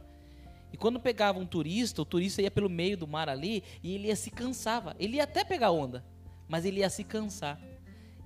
E 0.75 0.77
quando 0.77 0.99
pegava 0.99 1.39
um 1.39 1.47
turista, 1.47 2.03
o 2.03 2.05
turista 2.05 2.43
ia 2.43 2.51
pelo 2.51 2.69
meio 2.69 2.97
do 2.97 3.07
mar 3.07 3.29
ali 3.29 3.63
e 3.81 3.95
ele 3.95 4.09
ia 4.09 4.17
se 4.17 4.29
cansava. 4.29 4.97
Ele 4.99 5.19
ia 5.19 5.23
até 5.23 5.45
pegar 5.45 5.71
onda, 5.71 6.05
mas 6.49 6.65
ele 6.65 6.81
ia 6.81 6.91
se 6.91 7.05
cansar. 7.05 7.61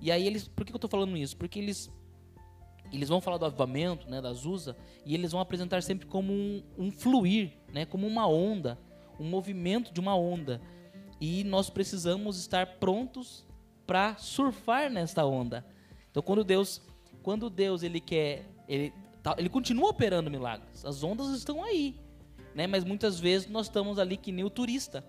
E 0.01 0.11
aí 0.11 0.25
eles, 0.25 0.47
por 0.47 0.65
que 0.65 0.71
eu 0.71 0.77
estou 0.77 0.89
falando 0.89 1.15
isso? 1.15 1.37
Porque 1.37 1.59
eles 1.59 1.91
eles 2.91 3.07
vão 3.07 3.21
falar 3.21 3.37
do 3.37 3.45
avivamento, 3.45 4.09
né, 4.09 4.19
da 4.19 4.33
Zusa, 4.33 4.75
e 5.05 5.13
eles 5.13 5.31
vão 5.31 5.39
apresentar 5.39 5.83
sempre 5.83 6.07
como 6.07 6.33
um, 6.33 6.63
um 6.75 6.89
fluir, 6.89 7.53
né, 7.71 7.85
como 7.85 8.07
uma 8.07 8.27
onda, 8.27 8.79
um 9.19 9.25
movimento 9.25 9.93
de 9.93 9.99
uma 9.99 10.15
onda. 10.15 10.59
E 11.21 11.43
nós 11.43 11.69
precisamos 11.69 12.39
estar 12.39 12.65
prontos 12.79 13.45
para 13.85 14.17
surfar 14.17 14.89
nesta 14.89 15.23
onda. 15.23 15.63
Então, 16.09 16.23
quando 16.23 16.43
Deus, 16.43 16.81
quando 17.21 17.47
Deus 17.47 17.83
ele 17.83 17.99
quer, 17.99 18.49
ele 18.67 18.91
Tá, 19.21 19.35
ele 19.37 19.49
continua 19.49 19.89
operando 19.89 20.31
milagres. 20.31 20.85
As 20.85 21.03
ondas 21.03 21.29
estão 21.29 21.63
aí. 21.63 21.99
Né? 22.59 22.67
Mas 22.67 22.83
muitas 22.83 23.17
vezes 23.17 23.47
nós 23.47 23.67
estamos 23.67 23.97
ali 23.97 24.17
que 24.17 24.33
nem 24.33 24.43
o 24.43 24.49
turista, 24.49 25.01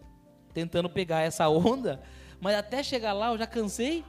tentando 0.55 0.89
pegar 0.89 1.23
essa 1.23 1.49
onda, 1.51 2.01
mas 2.41 2.55
até 2.55 2.81
chegar 2.81 3.13
lá 3.13 3.33
eu 3.33 3.39
já 3.39 3.45
cansei, 3.45 4.05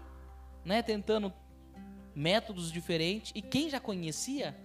né? 0.64 0.84
tentando 0.84 1.34
métodos 2.14 2.72
diferentes. 2.72 3.32
E 3.34 3.42
quem 3.42 3.68
já 3.68 3.80
conhecia, 3.80 4.56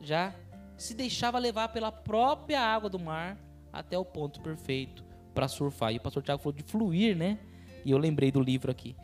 já 0.00 0.34
se 0.78 0.94
deixava 0.94 1.38
levar 1.38 1.68
pela 1.68 1.92
própria 1.92 2.58
água 2.58 2.88
do 2.88 2.98
mar 2.98 3.36
até 3.70 3.98
o 3.98 4.04
ponto 4.04 4.40
perfeito 4.40 5.04
para 5.34 5.46
surfar. 5.46 5.92
E 5.92 5.98
o 5.98 6.00
pastor 6.00 6.22
Tiago 6.22 6.42
falou 6.42 6.56
de 6.56 6.62
fluir, 6.62 7.14
né? 7.14 7.38
E 7.84 7.90
eu 7.90 7.98
lembrei 7.98 8.32
do 8.32 8.40
livro 8.40 8.70
aqui. 8.70 8.96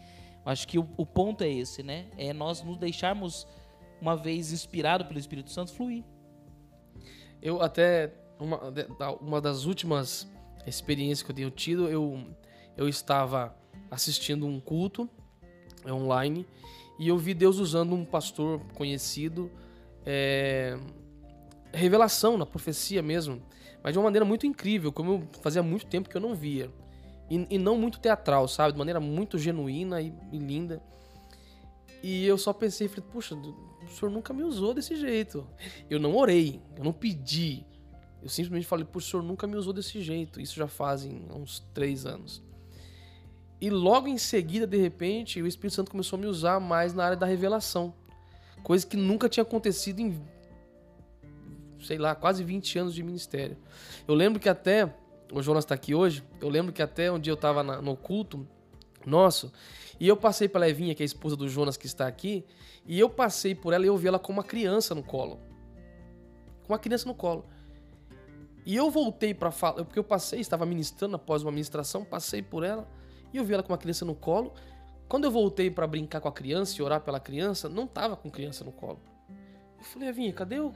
Acho 0.43 0.67
que 0.67 0.79
o, 0.79 0.89
o 0.97 1.05
ponto 1.05 1.45
é 1.45 1.51
esse, 1.51 1.83
né? 1.83 2.07
É 2.17 2.33
nós 2.33 2.63
nos 2.63 2.79
deixarmos 2.79 3.47
uma 4.01 4.17
vez 4.17 4.55
inspirado 4.55 5.05
pelo 5.05 5.19
Espírito 5.19 5.51
Santo, 5.51 5.71
fluir. 5.75 6.03
Eu 7.43 7.61
até, 7.61 8.15
uma, 8.39 8.61
uma 9.21 9.41
das 9.41 9.65
últimas 9.65 10.29
experiências 10.67 11.23
que 11.23 11.31
eu 11.31 11.35
tenho 11.35 11.51
tido, 11.51 11.89
eu, 11.89 12.21
eu 12.77 12.89
estava 12.89 13.57
assistindo 13.91 14.47
um 14.47 14.61
culto 14.61 15.09
é, 15.85 15.93
online 15.93 16.47
e 16.99 17.09
eu 17.09 17.17
vi 17.17 17.33
Deus 17.33 17.59
usando 17.59 17.95
um 17.95 18.05
pastor 18.05 18.61
conhecido, 18.75 19.51
é, 20.05 20.79
revelação 21.73 22.37
na 22.37 22.45
profecia 22.45 23.03
mesmo, 23.03 23.41
mas 23.83 23.93
de 23.93 23.99
uma 23.99 24.05
maneira 24.05 24.25
muito 24.25 24.47
incrível, 24.47 24.93
como 24.93 25.13
eu 25.13 25.29
fazia 25.41 25.63
muito 25.63 25.87
tempo 25.87 26.09
que 26.09 26.17
eu 26.17 26.21
não 26.21 26.35
via. 26.35 26.71
E, 27.31 27.47
e 27.51 27.59
não 27.59 27.77
muito 27.77 28.01
teatral, 28.01 28.49
sabe? 28.49 28.73
De 28.73 28.79
maneira 28.79 28.99
muito 28.99 29.39
genuína 29.39 30.01
e, 30.01 30.13
e 30.33 30.39
linda. 30.39 30.83
E 32.03 32.25
eu 32.25 32.39
só 32.39 32.53
pensei, 32.53 32.89
falei, 32.89 33.05
puxa, 33.13 33.35
o 33.35 33.89
senhor 33.89 34.11
nunca 34.11 34.33
me 34.33 34.43
usou 34.43 34.73
desse 34.73 34.97
jeito. 34.97 35.47
Eu 35.91 36.01
não 36.01 36.17
orei, 36.17 36.61
eu 36.77 36.83
não 36.83 36.93
pedi. 36.93 37.65
Eu 38.23 38.29
simplesmente 38.29 38.67
falei, 38.67 38.85
puxa, 38.85 39.07
o 39.07 39.11
senhor 39.11 39.23
nunca 39.23 39.47
me 39.47 39.57
usou 39.57 39.73
desse 39.73 40.03
jeito. 40.03 40.41
Isso 40.41 40.57
já 40.57 40.67
fazem 40.67 41.27
uns 41.31 41.61
três 41.73 42.05
anos. 42.05 42.43
E 43.61 43.71
logo 43.71 44.07
em 44.07 44.19
seguida, 44.19 44.67
de 44.67 44.77
repente, 44.77 45.43
o 45.43 45.47
Espírito 45.47 45.75
Santo 45.75 45.91
começou 45.91 46.17
a 46.17 46.21
me 46.21 46.27
usar 46.27 46.61
mais 46.61 46.95
na 46.95 47.05
área 47.05 47.17
da 47.17 47.27
revelação. 47.27 47.93
Coisa 48.63 48.87
que 48.87 48.97
nunca 48.97 49.29
tinha 49.29 49.43
acontecido 49.43 50.01
em, 50.01 50.21
sei 51.83 51.99
lá, 51.99 52.15
quase 52.15 52.45
20 52.45 52.79
anos 52.79 52.95
de 52.95 53.03
ministério. 53.03 53.57
Eu 54.07 54.15
lembro 54.15 54.39
que 54.39 54.49
até, 54.49 54.93
o 55.33 55.43
Jonas 55.43 55.65
está 55.65 55.75
aqui 55.75 55.95
hoje, 55.95 56.23
eu 56.41 56.49
lembro 56.49 56.73
que 56.73 56.83
até 56.83 57.11
um 57.11 57.19
dia 57.19 57.33
eu 57.33 57.35
estava 57.37 57.63
no 57.63 57.97
culto 57.97 58.47
nosso, 59.05 59.53
e 59.99 60.07
eu 60.07 60.17
passei 60.17 60.49
pela 60.49 60.69
Evinha, 60.69 60.95
que 60.95 61.03
é 61.03 61.05
a 61.05 61.07
esposa 61.07 61.35
do 61.35 61.49
Jonas 61.49 61.77
que 61.77 61.87
está 61.87 62.07
aqui, 62.07 62.45
e 62.87 62.99
eu 62.99 63.11
passei 63.11 63.55
por 63.55 63.73
ela 63.73 63.85
e 63.85 63.89
eu 63.89 63.97
vi 63.97 64.07
ela 64.07 64.19
com 64.19 64.33
uma 64.33 64.45
criança 64.45 64.95
no 64.95 65.03
colo. 65.03 65.41
Com 66.65 66.73
uma 66.73 66.79
criança 66.79 67.09
no 67.09 67.15
colo. 67.15 67.45
E 68.69 68.77
eu 68.77 68.91
voltei 68.91 69.33
para 69.33 69.51
falar, 69.51 69.83
porque 69.83 69.99
eu 69.99 70.05
passei, 70.05 70.41
estava 70.41 70.67
ministrando 70.67 71.17
após 71.17 71.41
uma 71.41 71.51
ministração, 71.51 72.05
passei 72.05 72.43
por 72.43 72.63
ela 72.63 72.87
e 73.33 73.39
eu 73.39 73.43
vi 73.43 73.55
ela 73.55 73.63
com 73.63 73.73
uma 73.73 73.79
criança 73.79 74.05
no 74.05 74.15
colo. 74.15 74.53
Quando 75.09 75.25
eu 75.25 75.31
voltei 75.31 75.71
para 75.71 75.87
brincar 75.87 76.21
com 76.21 76.29
a 76.29 76.33
criança 76.33 76.79
e 76.79 76.85
orar 76.85 77.01
pela 77.01 77.19
criança, 77.19 77.67
não 77.67 77.87
tava 77.87 78.15
com 78.15 78.31
criança 78.31 78.63
no 78.65 78.71
colo. 78.71 79.01
Eu 79.79 79.85
falei, 79.85 80.11
Evinha, 80.11 80.35
cadê 80.35 80.61
o 80.61 80.75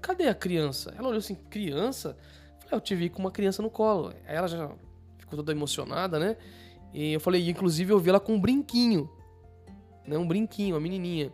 cadê 0.00 0.28
a 0.28 0.34
criança? 0.34 0.94
Ela 0.96 1.08
olhou 1.08 1.18
assim, 1.18 1.34
criança? 1.34 2.16
Eu 2.54 2.60
falei, 2.62 2.76
eu 2.76 2.80
te 2.80 2.94
vi 2.94 3.10
com 3.10 3.18
uma 3.18 3.30
criança 3.30 3.60
no 3.60 3.68
colo. 3.68 4.14
Aí 4.26 4.34
ela 4.34 4.48
já 4.48 4.70
ficou 5.18 5.36
toda 5.36 5.52
emocionada, 5.52 6.18
né? 6.18 6.38
E 6.94 7.12
eu 7.12 7.20
falei, 7.20 7.50
inclusive 7.50 7.92
eu 7.92 7.98
vi 7.98 8.08
ela 8.08 8.18
com 8.18 8.32
um 8.32 8.40
brinquinho. 8.40 9.10
Né? 10.06 10.16
Um 10.16 10.26
brinquinho, 10.26 10.74
uma 10.74 10.80
menininha. 10.80 11.30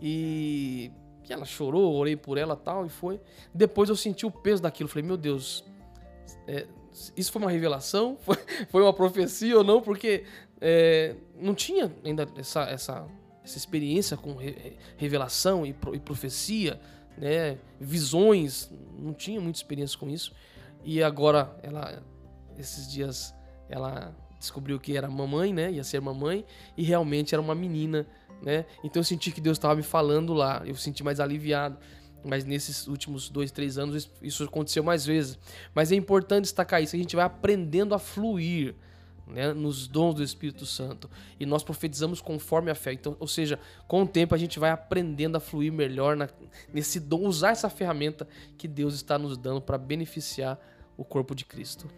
E, 0.00 0.92
e 1.30 1.32
ela 1.32 1.44
chorou, 1.44 1.94
orei 1.94 2.16
por 2.16 2.36
ela 2.36 2.56
tal, 2.56 2.84
e 2.84 2.88
foi. 2.88 3.20
Depois 3.54 3.88
eu 3.88 3.96
senti 3.96 4.26
o 4.26 4.30
peso 4.30 4.60
daquilo. 4.62 4.88
Falei, 4.88 5.04
meu 5.06 5.16
Deus, 5.16 5.64
é, 6.46 6.66
isso 7.16 7.30
foi 7.30 7.40
uma 7.40 7.50
revelação? 7.50 8.18
Foi, 8.24 8.36
foi 8.68 8.82
uma 8.82 8.92
profecia 8.92 9.56
ou 9.56 9.62
não? 9.64 9.80
Porque 9.80 10.24
é, 10.60 11.14
não 11.38 11.54
tinha 11.54 11.90
ainda 12.04 12.26
essa, 12.36 12.62
essa, 12.64 13.06
essa 13.44 13.56
experiência 13.56 14.16
com 14.16 14.34
re- 14.34 14.76
revelação 14.96 15.64
e, 15.64 15.72
pro- 15.72 15.94
e 15.94 16.00
profecia, 16.00 16.80
né, 17.16 17.56
visões, 17.80 18.70
não 18.98 19.14
tinha 19.14 19.40
muita 19.40 19.58
experiência 19.58 19.96
com 19.98 20.10
isso. 20.10 20.32
E 20.84 21.02
agora 21.02 21.56
ela 21.62 22.02
esses 22.58 22.90
dias 22.90 23.34
ela 23.68 24.14
descobriu 24.40 24.80
que 24.80 24.96
era 24.96 25.08
mamãe, 25.08 25.52
né? 25.52 25.70
Ia 25.70 25.84
ser 25.84 26.00
mamãe 26.00 26.44
e 26.76 26.82
realmente 26.82 27.32
era 27.34 27.40
uma 27.40 27.54
menina, 27.54 28.04
né? 28.42 28.64
Então 28.82 28.98
eu 29.00 29.04
senti 29.04 29.30
que 29.30 29.40
Deus 29.40 29.56
estava 29.58 29.76
me 29.76 29.82
falando 29.84 30.32
lá, 30.34 30.62
eu 30.66 30.74
senti 30.74 31.04
mais 31.04 31.20
aliviado. 31.20 31.78
Mas 32.24 32.44
nesses 32.44 32.86
últimos 32.86 33.30
dois, 33.30 33.50
três 33.50 33.78
anos 33.78 34.10
isso- 34.20 34.44
aconteceu 34.44 34.82
mais 34.82 35.06
vezes. 35.06 35.38
Mas 35.74 35.90
é 35.92 35.94
importante 35.94 36.42
destacar 36.42 36.82
isso, 36.82 36.94
a 36.96 36.98
gente 36.98 37.14
vai 37.16 37.24
aprendendo 37.24 37.94
a 37.94 37.98
fluir 37.98 38.74
né, 39.26 39.52
nos 39.54 39.86
dons 39.86 40.14
do 40.16 40.22
Espírito 40.24 40.66
Santo. 40.66 41.08
E 41.38 41.46
nós 41.46 41.62
profetizamos 41.62 42.20
conforme 42.20 42.68
a 42.70 42.74
fé. 42.74 42.92
Então, 42.92 43.16
ou 43.20 43.28
seja, 43.28 43.60
com 43.86 44.02
o 44.02 44.06
tempo 44.06 44.34
a 44.34 44.38
gente 44.38 44.58
vai 44.58 44.70
aprendendo 44.70 45.36
a 45.36 45.40
fluir 45.40 45.72
melhor 45.72 46.16
na- 46.16 46.28
nesse 46.74 46.98
dom, 46.98 47.20
usar 47.26 47.50
essa 47.50 47.70
ferramenta 47.70 48.26
que 48.58 48.66
Deus 48.66 48.92
está 48.94 49.16
nos 49.18 49.38
dando 49.38 49.60
para 49.62 49.78
beneficiar 49.78 50.58
o 50.96 51.04
corpo 51.04 51.32
de 51.34 51.44
Cristo. 51.44 51.88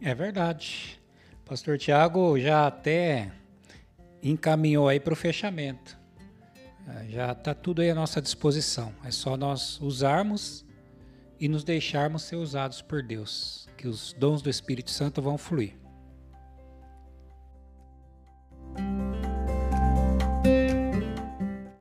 É 0.00 0.14
verdade. 0.14 1.00
Pastor 1.44 1.78
Tiago 1.78 2.38
já 2.38 2.66
até 2.66 3.32
encaminhou 4.22 4.88
aí 4.88 5.00
para 5.00 5.12
o 5.12 5.16
fechamento. 5.16 5.96
É, 6.88 7.08
Já 7.08 7.32
está 7.32 7.54
tudo 7.54 7.82
aí 7.82 7.90
à 7.90 7.94
nossa 7.94 8.20
disposição. 8.20 8.92
É 9.04 9.10
só 9.10 9.36
nós 9.36 9.80
usarmos 9.80 10.64
e 11.38 11.48
nos 11.48 11.64
deixarmos 11.64 12.22
ser 12.22 12.36
usados 12.36 12.80
por 12.80 13.02
Deus, 13.02 13.68
que 13.76 13.86
os 13.88 14.12
dons 14.14 14.42
do 14.42 14.50
Espírito 14.50 14.90
Santo 14.90 15.20
vão 15.20 15.36
fluir. 15.36 15.74